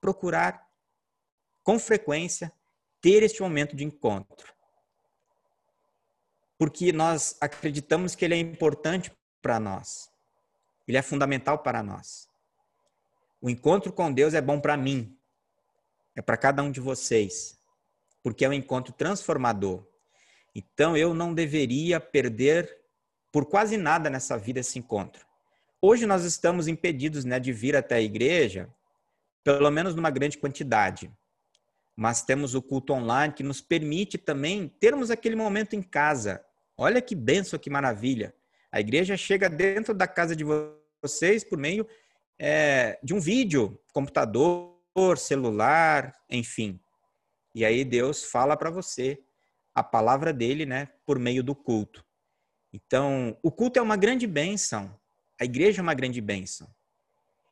procurar 0.00 0.66
com 1.62 1.78
frequência 1.78 2.50
ter 3.00 3.22
este 3.22 3.42
momento 3.42 3.76
de 3.76 3.84
encontro. 3.84 4.52
Porque 6.58 6.92
nós 6.92 7.36
acreditamos 7.40 8.14
que 8.14 8.24
ele 8.24 8.34
é 8.34 8.38
importante 8.38 9.12
para 9.42 9.60
nós. 9.60 10.10
Ele 10.88 10.96
é 10.96 11.02
fundamental 11.02 11.58
para 11.58 11.82
nós. 11.82 12.28
O 13.40 13.50
encontro 13.50 13.92
com 13.92 14.12
Deus 14.12 14.34
é 14.34 14.40
bom 14.40 14.60
para 14.60 14.76
mim, 14.76 15.18
é 16.14 16.22
para 16.22 16.36
cada 16.36 16.62
um 16.62 16.70
de 16.70 16.80
vocês, 16.80 17.58
porque 18.22 18.44
é 18.44 18.48
um 18.48 18.52
encontro 18.52 18.92
transformador. 18.92 19.86
Então 20.54 20.96
eu 20.96 21.14
não 21.14 21.32
deveria 21.32 21.98
perder 21.98 22.82
por 23.30 23.46
quase 23.46 23.76
nada 23.76 24.10
nessa 24.10 24.36
vida 24.36 24.60
esse 24.60 24.78
encontro. 24.78 25.26
Hoje 25.80 26.06
nós 26.06 26.24
estamos 26.24 26.68
impedidos 26.68 27.24
né, 27.24 27.40
de 27.40 27.52
vir 27.52 27.74
até 27.74 27.96
a 27.96 28.00
igreja, 28.00 28.72
pelo 29.42 29.70
menos 29.70 29.94
numa 29.94 30.10
grande 30.10 30.38
quantidade. 30.38 31.10
Mas 31.96 32.22
temos 32.22 32.54
o 32.54 32.62
culto 32.62 32.92
online 32.92 33.32
que 33.32 33.42
nos 33.42 33.60
permite 33.60 34.16
também 34.16 34.68
termos 34.80 35.10
aquele 35.10 35.34
momento 35.34 35.74
em 35.74 35.82
casa. 35.82 36.44
Olha 36.76 37.02
que 37.02 37.14
benção, 37.14 37.58
que 37.58 37.68
maravilha. 37.68 38.34
A 38.70 38.80
igreja 38.80 39.16
chega 39.16 39.48
dentro 39.48 39.92
da 39.92 40.06
casa 40.06 40.36
de 40.36 40.44
vocês 41.02 41.42
por 41.42 41.58
meio 41.58 41.86
é, 42.38 42.98
de 43.02 43.12
um 43.12 43.20
vídeo, 43.20 43.78
computador, 43.92 44.71
celular, 45.18 46.14
enfim. 46.28 46.80
E 47.54 47.64
aí 47.64 47.84
Deus 47.84 48.24
fala 48.24 48.56
para 48.56 48.70
você 48.70 49.22
a 49.74 49.82
palavra 49.82 50.32
dele, 50.32 50.66
né, 50.66 50.88
por 51.06 51.18
meio 51.18 51.42
do 51.42 51.54
culto. 51.54 52.04
Então, 52.72 53.36
o 53.42 53.50
culto 53.50 53.78
é 53.78 53.82
uma 53.82 53.96
grande 53.96 54.26
bênção. 54.26 54.98
A 55.40 55.44
igreja 55.44 55.80
é 55.80 55.82
uma 55.82 55.94
grande 55.94 56.20
bênção. 56.20 56.68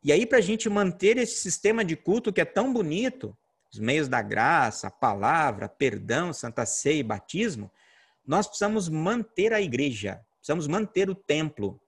E 0.03 0.12
aí, 0.12 0.24
para 0.24 0.38
a 0.38 0.43
gente 0.43 0.68
manter 0.68 1.18
esse 1.18 1.36
sistema 1.41 1.84
de 1.84 1.97
culto 1.97 2.32
que 2.32 2.41
é 2.41 2.45
tão 2.45 2.72
bonito, 2.72 3.36
os 3.72 3.78
meios 3.78 4.09
da 4.09 4.22
graça, 4.22 4.91
palavra, 4.91 5.68
perdão, 5.68 6.32
santa 6.32 6.64
ceia 6.64 7.01
e 7.01 7.03
batismo, 7.03 7.70
nós 8.26 8.47
precisamos 8.47 8.88
manter 8.88 9.53
a 9.53 9.61
igreja, 9.61 10.24
precisamos 10.38 10.66
manter 10.66 11.11
o 11.11 11.14
templo. 11.14 11.80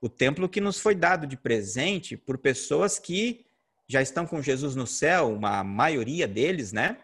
O 0.00 0.08
templo 0.08 0.48
que 0.48 0.60
nos 0.60 0.78
foi 0.78 0.94
dado 0.94 1.26
de 1.26 1.36
presente 1.36 2.16
por 2.16 2.38
pessoas 2.38 2.98
que 2.98 3.45
já 3.88 4.02
estão 4.02 4.26
com 4.26 4.42
Jesus 4.42 4.74
no 4.74 4.86
céu, 4.86 5.32
uma 5.32 5.62
maioria 5.62 6.26
deles, 6.26 6.72
né? 6.72 7.00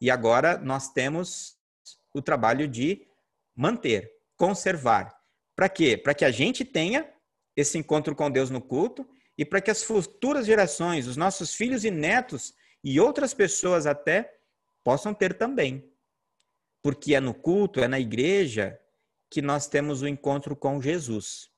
E 0.00 0.10
agora 0.10 0.58
nós 0.58 0.92
temos 0.92 1.56
o 2.12 2.20
trabalho 2.20 2.66
de 2.66 3.06
manter, 3.54 4.12
conservar. 4.36 5.14
Para 5.54 5.68
quê? 5.68 5.96
Para 5.96 6.14
que 6.14 6.24
a 6.24 6.30
gente 6.30 6.64
tenha 6.64 7.10
esse 7.54 7.78
encontro 7.78 8.14
com 8.14 8.30
Deus 8.30 8.50
no 8.50 8.60
culto 8.60 9.08
e 9.38 9.44
para 9.44 9.60
que 9.60 9.70
as 9.70 9.82
futuras 9.82 10.46
gerações, 10.46 11.06
os 11.06 11.16
nossos 11.16 11.54
filhos 11.54 11.84
e 11.84 11.90
netos 11.90 12.54
e 12.82 13.00
outras 13.00 13.32
pessoas 13.32 13.86
até 13.86 14.38
possam 14.84 15.14
ter 15.14 15.34
também. 15.34 15.90
Porque 16.82 17.14
é 17.14 17.20
no 17.20 17.34
culto, 17.34 17.80
é 17.80 17.88
na 17.88 17.98
igreja 17.98 18.78
que 19.30 19.42
nós 19.42 19.66
temos 19.66 20.02
o 20.02 20.08
encontro 20.08 20.54
com 20.54 20.80
Jesus. 20.80 21.50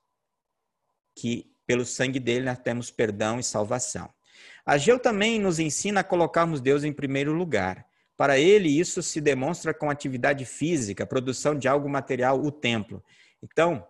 Que 1.16 1.55
pelo 1.66 1.85
sangue 1.85 2.20
dele 2.20 2.47
nós 2.47 2.59
temos 2.59 2.91
perdão 2.91 3.39
e 3.39 3.43
salvação. 3.43 4.12
Ageu 4.69 4.99
também 4.99 5.41
nos 5.41 5.59
ensina 5.59 6.01
a 6.01 6.05
colocarmos 6.05 6.61
Deus 6.61 6.85
em 6.85 6.93
primeiro 6.93 7.33
lugar. 7.33 7.87
Para 8.14 8.39
ele, 8.39 8.69
isso 8.69 9.03
se 9.03 9.19
demonstra 9.19 9.73
com 9.73 9.89
atividade 9.89 10.45
física, 10.45 11.07
produção 11.07 11.59
de 11.59 11.66
algo 11.66 11.89
material, 11.89 12.39
o 12.39 12.53
templo. 12.53 13.03
Então, 13.43 13.89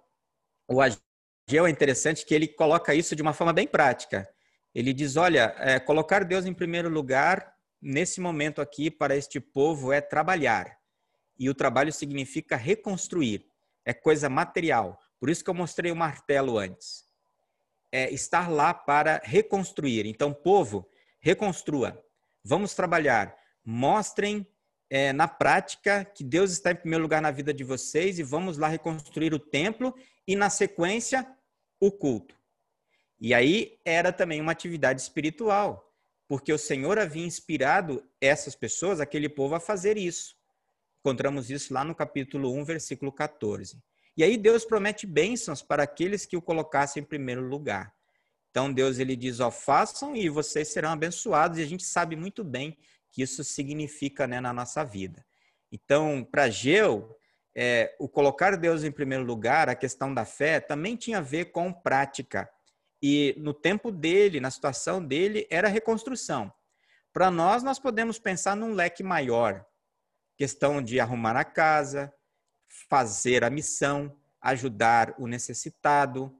o 0.68 0.80
Ageu 0.80 1.66
é 1.66 1.68
interessante 1.68 2.24
que 2.24 2.32
ele 2.32 2.46
coloca 2.46 2.94
isso 2.94 3.16
de 3.16 3.22
uma 3.22 3.32
forma 3.32 3.52
bem 3.52 3.66
prática. 3.66 4.32
Ele 4.72 4.92
diz: 4.92 5.16
olha, 5.16 5.52
é, 5.58 5.80
colocar 5.80 6.24
Deus 6.24 6.46
em 6.46 6.54
primeiro 6.54 6.88
lugar 6.88 7.56
nesse 7.82 8.20
momento 8.20 8.60
aqui 8.60 8.88
para 8.88 9.16
este 9.16 9.40
povo 9.40 9.92
é 9.92 10.00
trabalhar. 10.00 10.78
E 11.36 11.50
o 11.50 11.54
trabalho 11.54 11.92
significa 11.92 12.54
reconstruir, 12.54 13.44
é 13.84 13.92
coisa 13.92 14.28
material. 14.28 14.96
Por 15.18 15.28
isso 15.28 15.42
que 15.42 15.50
eu 15.50 15.54
mostrei 15.54 15.90
o 15.90 15.96
martelo 15.96 16.56
antes. 16.56 17.07
É 17.90 18.12
estar 18.12 18.50
lá 18.50 18.74
para 18.74 19.20
reconstruir. 19.24 20.06
Então, 20.06 20.32
povo, 20.32 20.88
reconstrua. 21.20 22.02
Vamos 22.44 22.74
trabalhar 22.74 23.36
mostrem 23.64 24.46
é, 24.90 25.12
na 25.12 25.28
prática 25.28 26.04
que 26.04 26.24
Deus 26.24 26.50
está 26.52 26.72
em 26.72 26.76
primeiro 26.76 27.02
lugar 27.02 27.20
na 27.20 27.30
vida 27.30 27.52
de 27.52 27.62
vocês 27.62 28.18
e 28.18 28.22
vamos 28.22 28.56
lá 28.56 28.68
reconstruir 28.68 29.34
o 29.34 29.38
templo 29.38 29.94
e, 30.26 30.34
na 30.34 30.48
sequência, 30.48 31.26
o 31.80 31.92
culto. 31.92 32.34
E 33.20 33.34
aí 33.34 33.78
era 33.84 34.12
também 34.12 34.40
uma 34.40 34.52
atividade 34.52 35.00
espiritual, 35.00 35.92
porque 36.26 36.52
o 36.52 36.58
Senhor 36.58 36.98
havia 36.98 37.26
inspirado 37.26 38.02
essas 38.20 38.54
pessoas, 38.54 39.00
aquele 39.00 39.28
povo, 39.28 39.54
a 39.54 39.60
fazer 39.60 39.98
isso. 39.98 40.36
Encontramos 41.00 41.50
isso 41.50 41.74
lá 41.74 41.84
no 41.84 41.94
capítulo 41.94 42.54
1, 42.54 42.64
versículo 42.64 43.12
14. 43.12 43.78
E 44.18 44.24
aí 44.24 44.36
Deus 44.36 44.64
promete 44.64 45.06
bênçãos 45.06 45.62
para 45.62 45.84
aqueles 45.84 46.26
que 46.26 46.36
o 46.36 46.42
colocassem 46.42 47.00
em 47.00 47.06
primeiro 47.06 47.40
lugar. 47.40 47.94
Então 48.50 48.72
Deus 48.72 48.98
ele 48.98 49.14
diz: 49.14 49.38
ó, 49.38 49.48
façam 49.48 50.16
e 50.16 50.28
vocês 50.28 50.72
serão 50.72 50.90
abençoados. 50.90 51.58
E 51.58 51.62
a 51.62 51.66
gente 51.66 51.84
sabe 51.84 52.16
muito 52.16 52.42
bem 52.42 52.76
que 53.12 53.22
isso 53.22 53.44
significa 53.44 54.26
né, 54.26 54.40
na 54.40 54.52
nossa 54.52 54.84
vida. 54.84 55.24
Então, 55.70 56.26
para 56.28 56.50
Geu, 56.50 57.16
é, 57.54 57.94
o 58.00 58.08
colocar 58.08 58.56
Deus 58.56 58.82
em 58.82 58.90
primeiro 58.90 59.22
lugar, 59.22 59.68
a 59.68 59.76
questão 59.76 60.12
da 60.12 60.24
fé, 60.24 60.58
também 60.58 60.96
tinha 60.96 61.18
a 61.18 61.22
ver 61.22 61.52
com 61.52 61.72
prática. 61.72 62.50
E 63.00 63.36
no 63.38 63.54
tempo 63.54 63.92
dele, 63.92 64.40
na 64.40 64.50
situação 64.50 65.00
dele, 65.04 65.46
era 65.48 65.68
reconstrução. 65.68 66.52
Para 67.12 67.30
nós, 67.30 67.62
nós 67.62 67.78
podemos 67.78 68.18
pensar 68.18 68.56
num 68.56 68.74
leque 68.74 69.04
maior. 69.04 69.64
Questão 70.36 70.82
de 70.82 70.98
arrumar 70.98 71.36
a 71.36 71.44
casa, 71.44 72.12
fazer 72.88 73.44
a 73.44 73.50
missão, 73.50 74.16
ajudar 74.40 75.14
o 75.18 75.26
necessitado, 75.26 76.34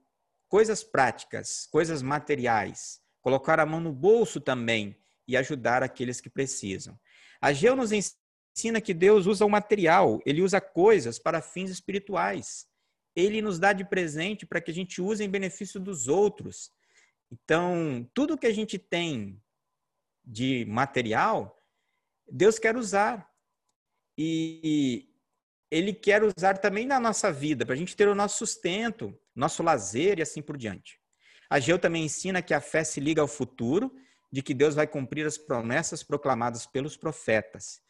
coisas 0.48 0.82
práticas, 0.82 1.66
coisas 1.70 2.02
materiais. 2.02 3.00
Colocar 3.20 3.60
a 3.60 3.66
mão 3.66 3.80
no 3.80 3.92
bolso 3.92 4.40
também 4.40 4.96
e 5.26 5.36
ajudar 5.36 5.82
aqueles 5.82 6.20
que 6.20 6.30
precisam. 6.30 6.98
Ageu 7.40 7.76
nos 7.76 7.92
ensina 7.92 8.80
que 8.80 8.94
Deus 8.94 9.26
usa 9.26 9.44
o 9.44 9.50
material, 9.50 10.20
ele 10.24 10.42
usa 10.42 10.60
coisas 10.60 11.18
para 11.18 11.42
fins 11.42 11.70
espirituais. 11.70 12.66
Ele 13.14 13.42
nos 13.42 13.58
dá 13.58 13.72
de 13.72 13.84
presente 13.84 14.46
para 14.46 14.60
que 14.60 14.70
a 14.70 14.74
gente 14.74 15.02
use 15.02 15.22
em 15.22 15.28
benefício 15.28 15.78
dos 15.80 16.08
outros. 16.08 16.70
Então, 17.30 18.08
tudo 18.14 18.38
que 18.38 18.46
a 18.46 18.52
gente 18.52 18.78
tem 18.78 19.42
de 20.24 20.64
material, 20.66 21.62
Deus 22.30 22.58
quer 22.58 22.76
usar. 22.76 23.28
E 24.16 25.07
ele 25.70 25.92
quer 25.92 26.22
usar 26.22 26.58
também 26.58 26.86
na 26.86 26.98
nossa 26.98 27.30
vida, 27.30 27.64
para 27.64 27.74
a 27.74 27.78
gente 27.78 27.96
ter 27.96 28.08
o 28.08 28.14
nosso 28.14 28.38
sustento, 28.38 29.18
nosso 29.34 29.62
lazer 29.62 30.18
e 30.18 30.22
assim 30.22 30.40
por 30.40 30.56
diante. 30.56 30.98
Ageu 31.50 31.78
também 31.78 32.04
ensina 32.04 32.42
que 32.42 32.54
a 32.54 32.60
fé 32.60 32.84
se 32.84 33.00
liga 33.00 33.22
ao 33.22 33.28
futuro 33.28 33.92
de 34.30 34.42
que 34.42 34.54
Deus 34.54 34.74
vai 34.74 34.86
cumprir 34.86 35.26
as 35.26 35.38
promessas 35.38 36.02
proclamadas 36.02 36.66
pelos 36.66 36.96
profetas. 36.96 37.80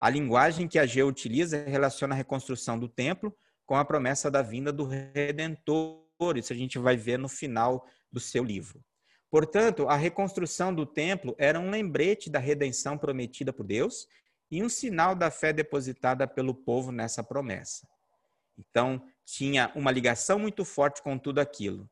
A 0.00 0.08
linguagem 0.08 0.68
que 0.68 0.78
Ageu 0.78 1.08
utiliza 1.08 1.64
relaciona 1.64 2.14
a 2.14 2.16
reconstrução 2.16 2.78
do 2.78 2.88
templo 2.88 3.36
com 3.66 3.76
a 3.76 3.84
promessa 3.84 4.30
da 4.30 4.42
vinda 4.42 4.72
do 4.72 4.84
Redentor. 4.84 6.06
Isso 6.36 6.52
a 6.52 6.56
gente 6.56 6.78
vai 6.78 6.96
ver 6.96 7.18
no 7.18 7.28
final 7.28 7.84
do 8.10 8.20
seu 8.20 8.44
livro. 8.44 8.80
Portanto, 9.30 9.88
a 9.88 9.96
reconstrução 9.96 10.72
do 10.72 10.86
templo 10.86 11.34
era 11.38 11.60
um 11.60 11.70
lembrete 11.70 12.30
da 12.30 12.38
redenção 12.38 12.96
prometida 12.96 13.52
por 13.52 13.66
Deus 13.66 14.06
e 14.50 14.62
um 14.62 14.68
sinal 14.68 15.14
da 15.14 15.30
fé 15.30 15.52
depositada 15.52 16.26
pelo 16.26 16.54
povo 16.54 16.90
nessa 16.90 17.22
promessa. 17.22 17.86
Então, 18.58 19.02
tinha 19.24 19.70
uma 19.74 19.90
ligação 19.90 20.38
muito 20.38 20.64
forte 20.64 21.02
com 21.02 21.18
tudo 21.18 21.38
aquilo. 21.38 21.88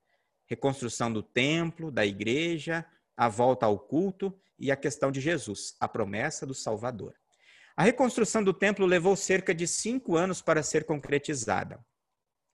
Reconstrução 0.46 1.12
do 1.12 1.22
templo, 1.22 1.90
da 1.90 2.04
igreja, 2.04 2.84
a 3.16 3.28
volta 3.28 3.66
ao 3.66 3.78
culto 3.78 4.36
e 4.58 4.70
a 4.70 4.76
questão 4.76 5.12
de 5.12 5.20
Jesus, 5.20 5.74
a 5.78 5.86
promessa 5.86 6.46
do 6.46 6.54
Salvador. 6.54 7.14
A 7.76 7.82
reconstrução 7.82 8.42
do 8.42 8.54
templo 8.54 8.86
levou 8.86 9.14
cerca 9.16 9.54
de 9.54 9.66
cinco 9.66 10.16
anos 10.16 10.40
para 10.40 10.62
ser 10.62 10.84
concretizada. 10.84 11.84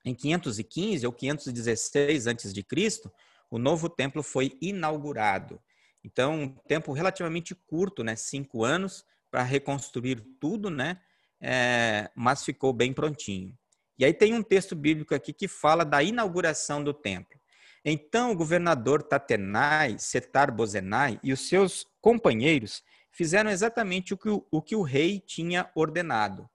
Em 0.03 0.13
515 0.13 1.05
ou 1.05 1.13
516 1.13 2.27
a.C., 2.27 3.11
o 3.49 3.57
novo 3.57 3.87
templo 3.87 4.21
foi 4.21 4.57
inaugurado. 4.61 5.61
Então, 6.03 6.41
um 6.41 6.49
tempo 6.49 6.91
relativamente 6.91 7.55
curto, 7.55 8.03
né? 8.03 8.15
cinco 8.17 8.65
anos, 8.65 9.05
para 9.33 9.41
reconstruir 9.41 10.23
tudo, 10.39 10.69
né? 10.69 11.01
É, 11.41 12.11
mas 12.15 12.45
ficou 12.45 12.71
bem 12.71 12.93
prontinho. 12.93 13.57
E 13.97 14.05
aí 14.05 14.13
tem 14.13 14.35
um 14.35 14.43
texto 14.43 14.75
bíblico 14.75 15.15
aqui 15.15 15.33
que 15.33 15.47
fala 15.47 15.83
da 15.83 16.03
inauguração 16.03 16.83
do 16.83 16.93
templo. 16.93 17.39
Então 17.83 18.31
o 18.31 18.35
governador 18.35 19.01
Tatenai, 19.01 19.97
Setar 19.97 20.53
Bozenai 20.55 21.19
e 21.23 21.33
os 21.33 21.47
seus 21.47 21.87
companheiros 21.99 22.83
fizeram 23.11 23.49
exatamente 23.49 24.13
o 24.13 24.17
que 24.17 24.29
o, 24.29 24.45
o 24.51 24.61
que 24.61 24.75
o 24.75 24.83
rei 24.83 25.19
tinha 25.19 25.67
ordenado. 25.73 26.47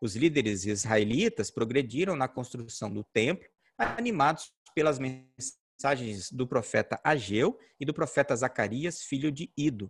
Os 0.00 0.16
líderes 0.16 0.66
israelitas 0.66 1.52
progrediram 1.52 2.16
na 2.16 2.26
construção 2.26 2.92
do 2.92 3.04
templo, 3.04 3.48
animados 3.78 4.52
pelas 4.74 4.98
mensagens 4.98 6.32
do 6.32 6.48
profeta 6.48 7.00
Ageu 7.04 7.56
e 7.78 7.84
do 7.84 7.94
profeta 7.94 8.34
Zacarias, 8.34 9.02
filho 9.02 9.30
de 9.30 9.52
Ido. 9.56 9.88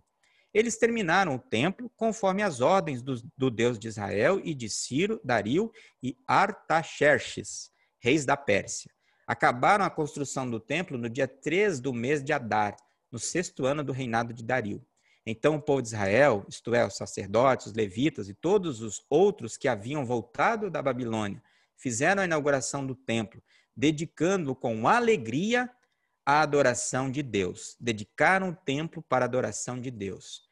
Eles 0.55 0.77
terminaram 0.77 1.35
o 1.35 1.39
templo 1.39 1.91
conforme 1.97 2.41
as 2.41 2.61
ordens 2.61 3.01
do, 3.01 3.21
do 3.37 3.51
Deus 3.51 3.77
de 3.77 3.89
Israel 3.89 4.39
e 4.41 4.53
de 4.53 4.69
Ciro, 4.69 5.19
Dario 5.21 5.69
e 6.01 6.17
Artaxerxes, 6.25 7.69
reis 7.99 8.23
da 8.23 8.37
Pérsia. 8.37 8.89
Acabaram 9.27 9.83
a 9.83 9.89
construção 9.89 10.49
do 10.49 10.57
templo 10.57 10.97
no 10.97 11.09
dia 11.09 11.27
3 11.27 11.81
do 11.81 11.93
mês 11.93 12.23
de 12.23 12.31
Adar, 12.31 12.77
no 13.11 13.19
sexto 13.19 13.65
ano 13.65 13.83
do 13.83 13.91
reinado 13.91 14.33
de 14.33 14.45
Dario. 14.45 14.81
Então 15.25 15.55
o 15.55 15.61
povo 15.61 15.81
de 15.81 15.89
Israel, 15.89 16.45
isto 16.47 16.73
é, 16.73 16.87
os 16.87 16.95
sacerdotes, 16.95 17.67
os 17.67 17.73
levitas 17.73 18.29
e 18.29 18.33
todos 18.33 18.81
os 18.81 19.05
outros 19.09 19.57
que 19.57 19.67
haviam 19.67 20.05
voltado 20.05 20.71
da 20.71 20.81
Babilônia, 20.81 21.43
fizeram 21.75 22.21
a 22.21 22.25
inauguração 22.25 22.87
do 22.87 22.95
templo, 22.95 23.43
dedicando-o 23.75 24.55
com 24.55 24.87
alegria 24.87 25.69
à 26.25 26.39
adoração 26.39 27.11
de 27.11 27.21
Deus. 27.21 27.75
Dedicaram 27.77 28.51
o 28.51 28.55
templo 28.55 29.03
para 29.03 29.25
a 29.25 29.27
adoração 29.27 29.81
de 29.81 29.91
Deus. 29.91 30.44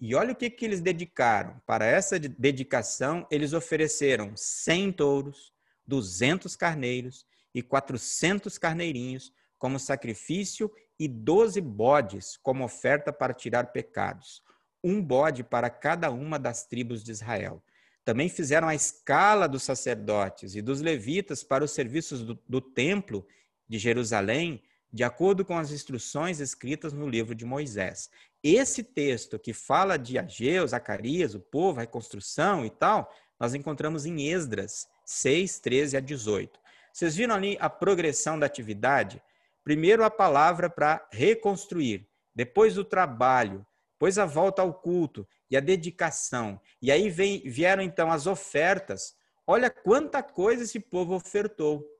E 0.00 0.14
olha 0.14 0.32
o 0.32 0.36
que, 0.36 0.48
que 0.48 0.64
eles 0.64 0.80
dedicaram. 0.80 1.60
Para 1.66 1.84
essa 1.84 2.18
dedicação, 2.18 3.26
eles 3.30 3.52
ofereceram 3.52 4.32
100 4.36 4.92
touros, 4.92 5.52
200 5.86 6.54
carneiros 6.54 7.26
e 7.54 7.62
400 7.62 8.58
carneirinhos 8.58 9.32
como 9.58 9.78
sacrifício 9.78 10.70
e 10.98 11.08
doze 11.08 11.60
bodes 11.60 12.36
como 12.36 12.64
oferta 12.64 13.12
para 13.12 13.34
tirar 13.34 13.72
pecados, 13.72 14.42
um 14.82 15.02
bode 15.02 15.42
para 15.42 15.70
cada 15.70 16.10
uma 16.10 16.38
das 16.38 16.64
tribos 16.64 17.02
de 17.02 17.10
Israel. 17.10 17.62
Também 18.04 18.28
fizeram 18.28 18.68
a 18.68 18.74
escala 18.74 19.48
dos 19.48 19.62
sacerdotes 19.62 20.54
e 20.54 20.62
dos 20.62 20.80
levitas 20.80 21.44
para 21.44 21.64
os 21.64 21.72
serviços 21.72 22.24
do, 22.24 22.38
do 22.48 22.60
templo 22.60 23.26
de 23.68 23.78
Jerusalém, 23.78 24.62
de 24.92 25.04
acordo 25.04 25.44
com 25.44 25.56
as 25.56 25.70
instruções 25.70 26.40
escritas 26.40 26.92
no 26.92 27.08
livro 27.08 27.34
de 27.34 27.44
Moisés. 27.44 28.10
Esse 28.42 28.82
texto 28.82 29.38
que 29.38 29.52
fala 29.52 29.98
de 29.98 30.18
Ageu, 30.18 30.66
Zacarias, 30.66 31.34
o 31.34 31.40
povo, 31.40 31.78
a 31.78 31.82
reconstrução 31.82 32.64
e 32.64 32.70
tal, 32.70 33.12
nós 33.38 33.54
encontramos 33.54 34.06
em 34.06 34.28
Esdras 34.30 34.88
6, 35.04 35.60
13 35.60 35.96
a 35.96 36.00
18. 36.00 36.58
Vocês 36.92 37.14
viram 37.14 37.34
ali 37.34 37.56
a 37.60 37.68
progressão 37.68 38.38
da 38.38 38.46
atividade? 38.46 39.22
Primeiro 39.62 40.02
a 40.02 40.10
palavra 40.10 40.70
para 40.70 41.06
reconstruir, 41.12 42.08
depois 42.34 42.78
o 42.78 42.84
trabalho, 42.84 43.66
depois 43.92 44.18
a 44.18 44.24
volta 44.24 44.62
ao 44.62 44.72
culto 44.72 45.26
e 45.50 45.56
a 45.56 45.60
dedicação. 45.60 46.60
E 46.80 46.90
aí 46.90 47.10
vem, 47.10 47.40
vieram 47.40 47.82
então 47.82 48.10
as 48.10 48.26
ofertas. 48.26 49.14
Olha 49.46 49.68
quanta 49.70 50.22
coisa 50.22 50.64
esse 50.64 50.80
povo 50.80 51.14
ofertou 51.14 51.97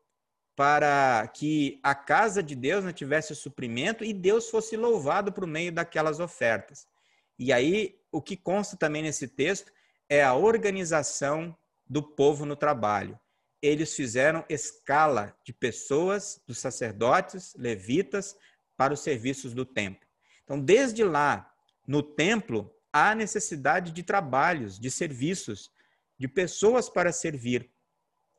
para 0.59 1.25
que 1.29 1.79
a 1.85 1.95
casa 1.95 2.43
de 2.43 2.57
Deus 2.57 2.85
não 2.85 2.93
tivesse 2.93 3.33
suprimento 3.33 4.05
e 4.05 4.13
Deus 4.13 4.51
fosse 4.51 4.77
louvado 4.77 5.33
por 5.33 5.47
meio 5.47 5.71
daquelas 5.71 6.19
ofertas. 6.19 6.85
E 7.39 7.53
aí 7.53 7.97
o 8.11 8.21
que 8.21 8.37
consta 8.37 8.77
também 8.77 9.03
nesse 9.03 9.29
texto 9.29 9.71
é 10.09 10.21
a 10.25 10.35
organização 10.35 11.57
do 11.89 12.03
povo 12.03 12.45
no 12.45 12.57
trabalho 12.57 13.17
eles 13.61 13.95
fizeram 13.95 14.45
escala 14.49 15.37
de 15.45 15.53
pessoas, 15.53 16.41
dos 16.47 16.59
sacerdotes, 16.59 17.55
levitas, 17.57 18.37
para 18.77 18.95
os 18.95 19.01
serviços 19.01 19.53
do 19.53 19.65
templo. 19.65 20.07
Então, 20.45 20.61
desde 20.61 21.03
lá, 21.03 21.53
no 21.87 22.03
templo, 22.03 22.73
há 22.93 23.15
necessidade 23.15 23.91
de 23.91 24.03
trabalhos, 24.03 24.79
de 24.79 24.91
serviços, 24.91 25.71
de 26.17 26.29
pessoas 26.29 26.89
para 26.89 27.13
servir. 27.13 27.69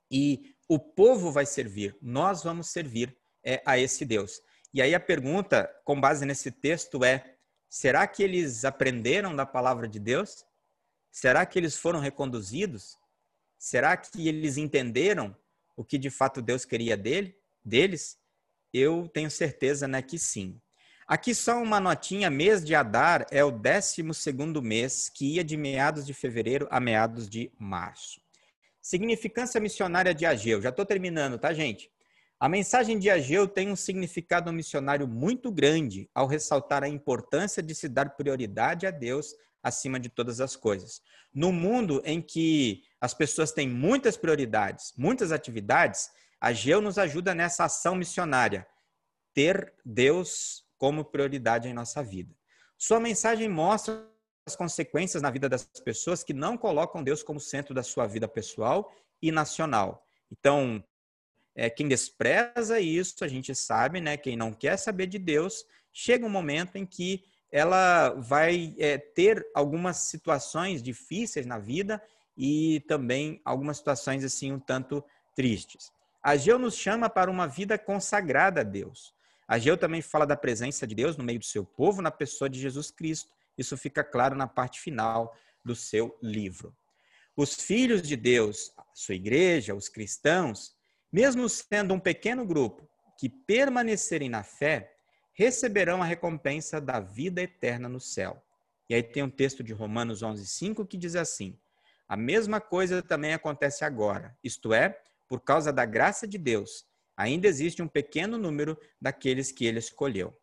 E 0.10 0.56
o 0.70 0.78
povo 0.78 1.32
vai 1.32 1.48
servir, 1.48 1.98
nós 2.00 2.44
vamos 2.44 2.70
servir 2.70 3.18
é, 3.44 3.60
a 3.66 3.80
esse 3.80 4.06
Deus. 4.06 4.40
E 4.72 4.84
aí 4.84 4.94
a 4.94 5.00
pergunta, 5.00 5.68
com 5.84 6.00
base 6.00 6.26
nesse 6.28 6.52
texto, 6.52 7.04
é: 7.04 7.36
será 7.68 8.06
que 8.06 8.22
eles 8.22 8.64
aprenderam 8.64 9.36
da 9.36 9.48
palavra 9.48 9.88
de 9.88 10.00
Deus? 10.00 10.46
Será 11.12 11.44
que 11.44 11.58
eles 11.58 11.76
foram 11.76 12.00
reconduzidos? 12.00 12.96
Será 13.58 13.98
que 13.98 14.28
eles 14.28 14.58
entenderam 14.58 15.36
o 15.76 15.84
que 15.84 15.98
de 15.98 16.12
fato 16.12 16.40
Deus 16.40 16.66
queria 16.66 16.96
dele, 16.96 17.36
deles? 17.66 18.20
Eu 18.72 19.10
tenho 19.12 19.32
certeza 19.32 19.88
né, 19.88 20.04
que 20.04 20.20
sim. 20.20 20.62
Aqui 21.08 21.34
só 21.34 21.60
uma 21.60 21.80
notinha, 21.80 22.30
mês 22.30 22.64
de 22.64 22.76
Adar 22.76 23.26
é 23.32 23.44
o 23.44 23.50
12 23.50 24.04
mês, 24.62 25.10
que 25.10 25.34
ia 25.34 25.44
de 25.44 25.58
meados 25.58 26.06
de 26.06 26.14
fevereiro 26.14 26.68
a 26.70 26.80
meados 26.80 27.28
de 27.28 27.52
março. 27.58 28.22
Significância 28.90 29.62
missionária 29.62 30.16
de 30.16 30.26
Ageu. 30.26 30.60
Já 30.60 30.70
estou 30.70 30.84
terminando, 30.84 31.38
tá, 31.38 31.54
gente? 31.54 31.92
A 32.40 32.50
mensagem 32.50 32.98
de 32.98 33.08
Ageu 33.08 33.48
tem 33.48 33.70
um 33.70 33.76
significado 33.76 34.52
missionário 34.52 35.08
muito 35.08 35.52
grande 35.52 36.10
ao 36.12 36.26
ressaltar 36.26 36.84
a 36.84 36.88
importância 36.88 37.62
de 37.62 37.76
se 37.76 37.88
dar 37.88 38.16
prioridade 38.16 38.88
a 38.88 38.90
Deus 38.90 39.36
acima 39.62 40.00
de 40.00 40.10
todas 40.10 40.42
as 40.42 40.56
coisas. 40.56 41.04
No 41.32 41.52
mundo 41.52 42.02
em 42.04 42.20
que 42.20 42.82
as 43.00 43.14
pessoas 43.14 43.52
têm 43.52 43.70
muitas 43.70 44.18
prioridades, 44.18 44.92
muitas 44.98 45.32
atividades, 45.32 46.10
a 46.42 46.52
GEO 46.52 46.82
nos 46.82 46.98
ajuda 46.98 47.36
nessa 47.36 47.66
ação 47.66 47.94
missionária, 47.94 48.66
ter 49.36 49.72
Deus 49.86 50.66
como 50.80 51.06
prioridade 51.06 51.68
em 51.70 51.74
nossa 51.74 52.02
vida. 52.02 52.36
Sua 52.76 53.00
mensagem 53.00 53.48
mostra 53.48 54.04
as 54.50 54.56
consequências 54.56 55.22
na 55.22 55.30
vida 55.30 55.48
das 55.48 55.64
pessoas 55.64 56.24
que 56.24 56.34
não 56.34 56.58
colocam 56.58 57.04
Deus 57.04 57.22
como 57.22 57.40
centro 57.40 57.74
da 57.74 57.84
sua 57.84 58.08
vida 58.08 58.28
pessoal 58.28 58.92
e 59.22 59.32
nacional. 59.32 60.04
Então, 60.32 60.84
é, 61.56 61.70
quem 61.70 61.88
despreza 61.88 62.80
isso, 62.80 63.24
a 63.24 63.28
gente 63.28 63.54
sabe, 63.54 64.02
né? 64.02 64.18
Quem 64.18 64.36
não 64.36 64.52
quer 64.52 64.78
saber 64.78 65.08
de 65.08 65.20
Deus, 65.20 65.66
chega 65.94 66.26
um 66.26 66.30
momento 66.30 66.78
em 66.78 66.86
que 66.86 67.24
ela 67.52 68.10
vai 68.12 68.76
é, 68.80 68.98
ter 68.98 69.46
algumas 69.54 69.98
situações 69.98 70.82
difíceis 70.82 71.46
na 71.46 71.58
vida 71.58 72.02
e 72.38 72.80
também 72.88 73.42
algumas 73.44 73.78
situações 73.78 74.24
assim 74.24 74.52
um 74.52 74.60
tanto 74.60 75.04
tristes. 75.36 75.92
Ageu 76.24 76.60
nos 76.60 76.76
chama 76.76 77.10
para 77.10 77.30
uma 77.30 77.48
vida 77.48 77.78
consagrada 77.78 78.62
a 78.62 78.64
Deus. 78.64 79.14
Ageu 79.48 79.76
também 79.76 80.02
fala 80.02 80.28
da 80.28 80.36
presença 80.36 80.86
de 80.86 80.94
Deus 80.94 81.18
no 81.18 81.24
meio 81.24 81.40
do 81.40 81.46
seu 81.46 81.66
povo, 81.66 82.02
na 82.02 82.12
pessoa 82.12 82.50
de 82.50 82.60
Jesus 82.60 82.92
Cristo. 82.92 83.32
Isso 83.60 83.78
fica 83.78 84.06
claro 84.06 84.38
na 84.38 84.48
parte 84.48 84.80
final 84.80 85.36
do 85.64 85.76
seu 85.76 86.18
livro. 86.24 86.74
Os 87.36 87.56
filhos 87.56 88.02
de 88.02 88.16
Deus, 88.16 88.72
sua 88.94 89.16
igreja, 89.16 89.76
os 89.76 89.90
cristãos, 89.90 90.74
mesmo 91.12 91.50
sendo 91.50 91.94
um 91.94 92.00
pequeno 92.00 92.46
grupo 92.46 92.90
que 93.20 93.28
permanecerem 93.28 94.30
na 94.30 94.44
fé, 94.44 94.96
receberão 95.34 96.02
a 96.02 96.06
recompensa 96.06 96.80
da 96.80 97.02
vida 97.02 97.42
eterna 97.42 97.90
no 97.90 98.00
céu. 98.00 98.42
E 98.90 98.96
aí 98.96 99.04
tem 99.04 99.24
um 99.24 99.30
texto 99.30 99.62
de 99.62 99.74
Romanos 99.74 100.24
11:5 100.24 100.88
que 100.88 100.98
diz 100.98 101.16
assim: 101.16 101.60
a 102.08 102.16
mesma 102.16 102.62
coisa 102.62 103.02
também 103.02 103.34
acontece 103.34 103.84
agora, 103.84 104.38
isto 104.42 104.74
é, 104.74 104.98
por 105.28 105.42
causa 105.42 105.72
da 105.72 105.86
graça 105.86 106.26
de 106.26 106.38
Deus, 106.38 106.86
ainda 107.16 107.48
existe 107.48 107.82
um 107.82 107.88
pequeno 107.88 108.38
número 108.38 108.80
daqueles 109.02 109.52
que 109.52 109.66
ele 109.66 109.80
escolheu. 109.80 110.34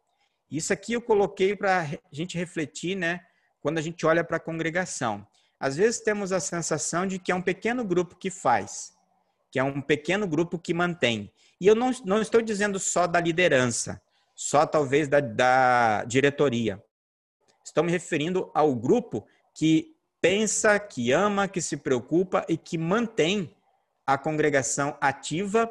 Isso 0.50 0.72
aqui 0.72 0.92
eu 0.92 1.02
coloquei 1.02 1.56
para 1.56 1.82
a 1.82 2.14
gente 2.14 2.38
refletir, 2.38 2.96
né, 2.96 3.20
quando 3.60 3.78
a 3.78 3.82
gente 3.82 4.06
olha 4.06 4.22
para 4.22 4.36
a 4.36 4.40
congregação. 4.40 5.26
Às 5.58 5.76
vezes 5.76 6.00
temos 6.00 6.32
a 6.32 6.40
sensação 6.40 7.06
de 7.06 7.18
que 7.18 7.32
é 7.32 7.34
um 7.34 7.42
pequeno 7.42 7.84
grupo 7.84 8.14
que 8.16 8.30
faz, 8.30 8.92
que 9.50 9.58
é 9.58 9.64
um 9.64 9.80
pequeno 9.80 10.26
grupo 10.26 10.58
que 10.58 10.74
mantém. 10.74 11.32
E 11.60 11.66
eu 11.66 11.74
não, 11.74 11.90
não 12.04 12.20
estou 12.20 12.42
dizendo 12.42 12.78
só 12.78 13.06
da 13.06 13.20
liderança, 13.20 14.00
só 14.34 14.66
talvez 14.66 15.08
da, 15.08 15.20
da 15.20 16.04
diretoria. 16.04 16.82
Estou 17.64 17.82
me 17.82 17.90
referindo 17.90 18.50
ao 18.54 18.74
grupo 18.74 19.26
que 19.54 19.96
pensa, 20.20 20.78
que 20.78 21.10
ama, 21.10 21.48
que 21.48 21.60
se 21.60 21.76
preocupa 21.76 22.44
e 22.48 22.56
que 22.56 22.76
mantém 22.76 23.54
a 24.06 24.16
congregação 24.16 24.96
ativa 25.00 25.70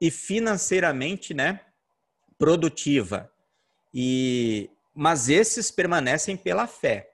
e 0.00 0.10
financeiramente, 0.10 1.34
né, 1.34 1.60
produtiva. 2.38 3.30
E 3.92 4.70
mas 4.94 5.28
esses 5.28 5.70
permanecem 5.70 6.36
pela 6.36 6.66
fé. 6.66 7.12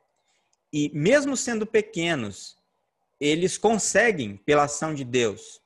E 0.72 0.90
mesmo 0.94 1.36
sendo 1.36 1.66
pequenos, 1.66 2.56
eles 3.20 3.58
conseguem, 3.58 4.38
pela 4.38 4.64
ação 4.64 4.94
de 4.94 5.04
Deus, 5.04 5.60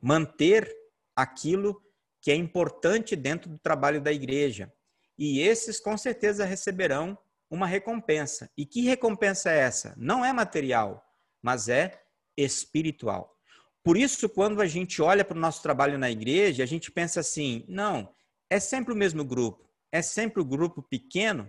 manter 0.00 0.72
aquilo 1.16 1.82
que 2.20 2.30
é 2.30 2.34
importante 2.36 3.16
dentro 3.16 3.50
do 3.50 3.58
trabalho 3.58 4.00
da 4.00 4.12
igreja. 4.12 4.72
E 5.18 5.40
esses 5.40 5.80
com 5.80 5.98
certeza 5.98 6.44
receberão 6.44 7.18
uma 7.50 7.66
recompensa. 7.66 8.48
E 8.56 8.64
que 8.64 8.82
recompensa 8.82 9.50
é 9.50 9.58
essa? 9.58 9.94
Não 9.96 10.24
é 10.24 10.32
material, 10.32 11.04
mas 11.42 11.68
é 11.68 12.00
espiritual. 12.36 13.36
Por 13.82 13.96
isso, 13.96 14.28
quando 14.28 14.62
a 14.62 14.66
gente 14.66 15.02
olha 15.02 15.24
para 15.24 15.36
o 15.36 15.40
nosso 15.40 15.60
trabalho 15.62 15.98
na 15.98 16.10
igreja, 16.10 16.62
a 16.62 16.66
gente 16.66 16.90
pensa 16.90 17.20
assim: 17.20 17.64
não, 17.68 18.14
é 18.48 18.58
sempre 18.58 18.94
o 18.94 18.96
mesmo 18.96 19.24
grupo, 19.24 19.68
é 19.94 20.02
sempre 20.02 20.42
o 20.42 20.44
grupo 20.44 20.82
pequeno. 20.82 21.48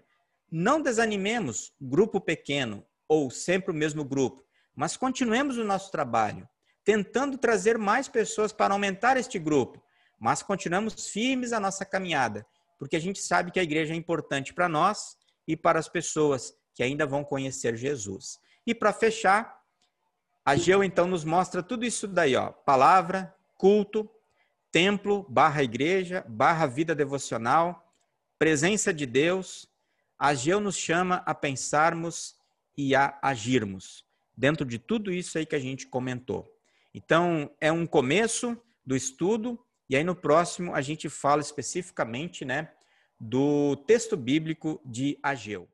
Não 0.52 0.80
desanimemos, 0.80 1.74
grupo 1.82 2.22
pequeno 2.22 2.86
ou 3.08 3.32
sempre 3.32 3.72
o 3.72 3.74
mesmo 3.74 4.06
grupo, 4.06 4.46
mas 4.76 4.96
continuemos 4.96 5.58
o 5.58 5.64
nosso 5.64 5.90
trabalho, 5.90 6.48
tentando 6.84 7.40
trazer 7.40 7.76
mais 7.76 8.08
pessoas 8.08 8.54
para 8.54 8.76
aumentar 8.76 9.18
este 9.18 9.40
grupo, 9.40 9.84
mas 10.20 10.44
continuamos 10.44 11.10
firmes 11.10 11.54
a 11.54 11.60
nossa 11.60 11.84
caminhada, 11.84 12.46
porque 12.78 12.96
a 12.96 13.00
gente 13.00 13.20
sabe 13.20 13.50
que 13.50 13.60
a 13.60 13.64
igreja 13.64 13.96
é 13.96 13.98
importante 13.98 14.54
para 14.54 14.70
nós 14.70 15.18
e 15.48 15.58
para 15.58 15.80
as 15.80 15.90
pessoas 15.90 16.54
que 16.76 16.84
ainda 16.84 17.08
vão 17.08 17.24
conhecer 17.24 17.76
Jesus. 17.76 18.40
E 18.64 18.76
para 18.76 18.94
fechar, 18.94 19.60
Ageu 20.46 20.84
então 20.84 21.08
nos 21.08 21.24
mostra 21.24 21.64
tudo 21.64 21.84
isso 21.84 22.08
daí, 22.08 22.36
ó, 22.36 22.52
palavra, 22.52 23.36
culto, 23.58 24.08
templo, 24.72 25.26
barra 25.28 25.64
igreja, 25.64 26.24
barra 26.30 26.68
vida 26.68 26.94
devocional, 26.94 27.85
presença 28.38 28.94
de 28.94 29.06
Deus, 29.06 29.68
Ageu 30.18 30.60
nos 30.60 30.78
chama 30.78 31.24
a 31.26 31.34
pensarmos 31.34 32.36
e 32.78 32.96
a 32.96 33.18
agirmos 33.22 34.06
dentro 34.38 34.66
de 34.66 34.78
tudo 34.78 35.12
isso 35.12 35.38
aí 35.38 35.46
que 35.46 35.56
a 35.56 35.60
gente 35.60 35.88
comentou. 35.88 36.52
Então, 36.94 37.50
é 37.60 37.72
um 37.72 37.86
começo 37.86 38.58
do 38.86 38.96
estudo, 38.96 39.60
e 39.90 39.96
aí 39.96 40.04
no 40.04 40.16
próximo 40.16 40.74
a 40.74 40.82
gente 40.82 41.10
fala 41.10 41.42
especificamente 41.42 42.44
né, 42.44 42.72
do 43.20 43.76
texto 43.88 44.18
bíblico 44.18 44.82
de 44.86 45.18
Ageu. 45.22 45.68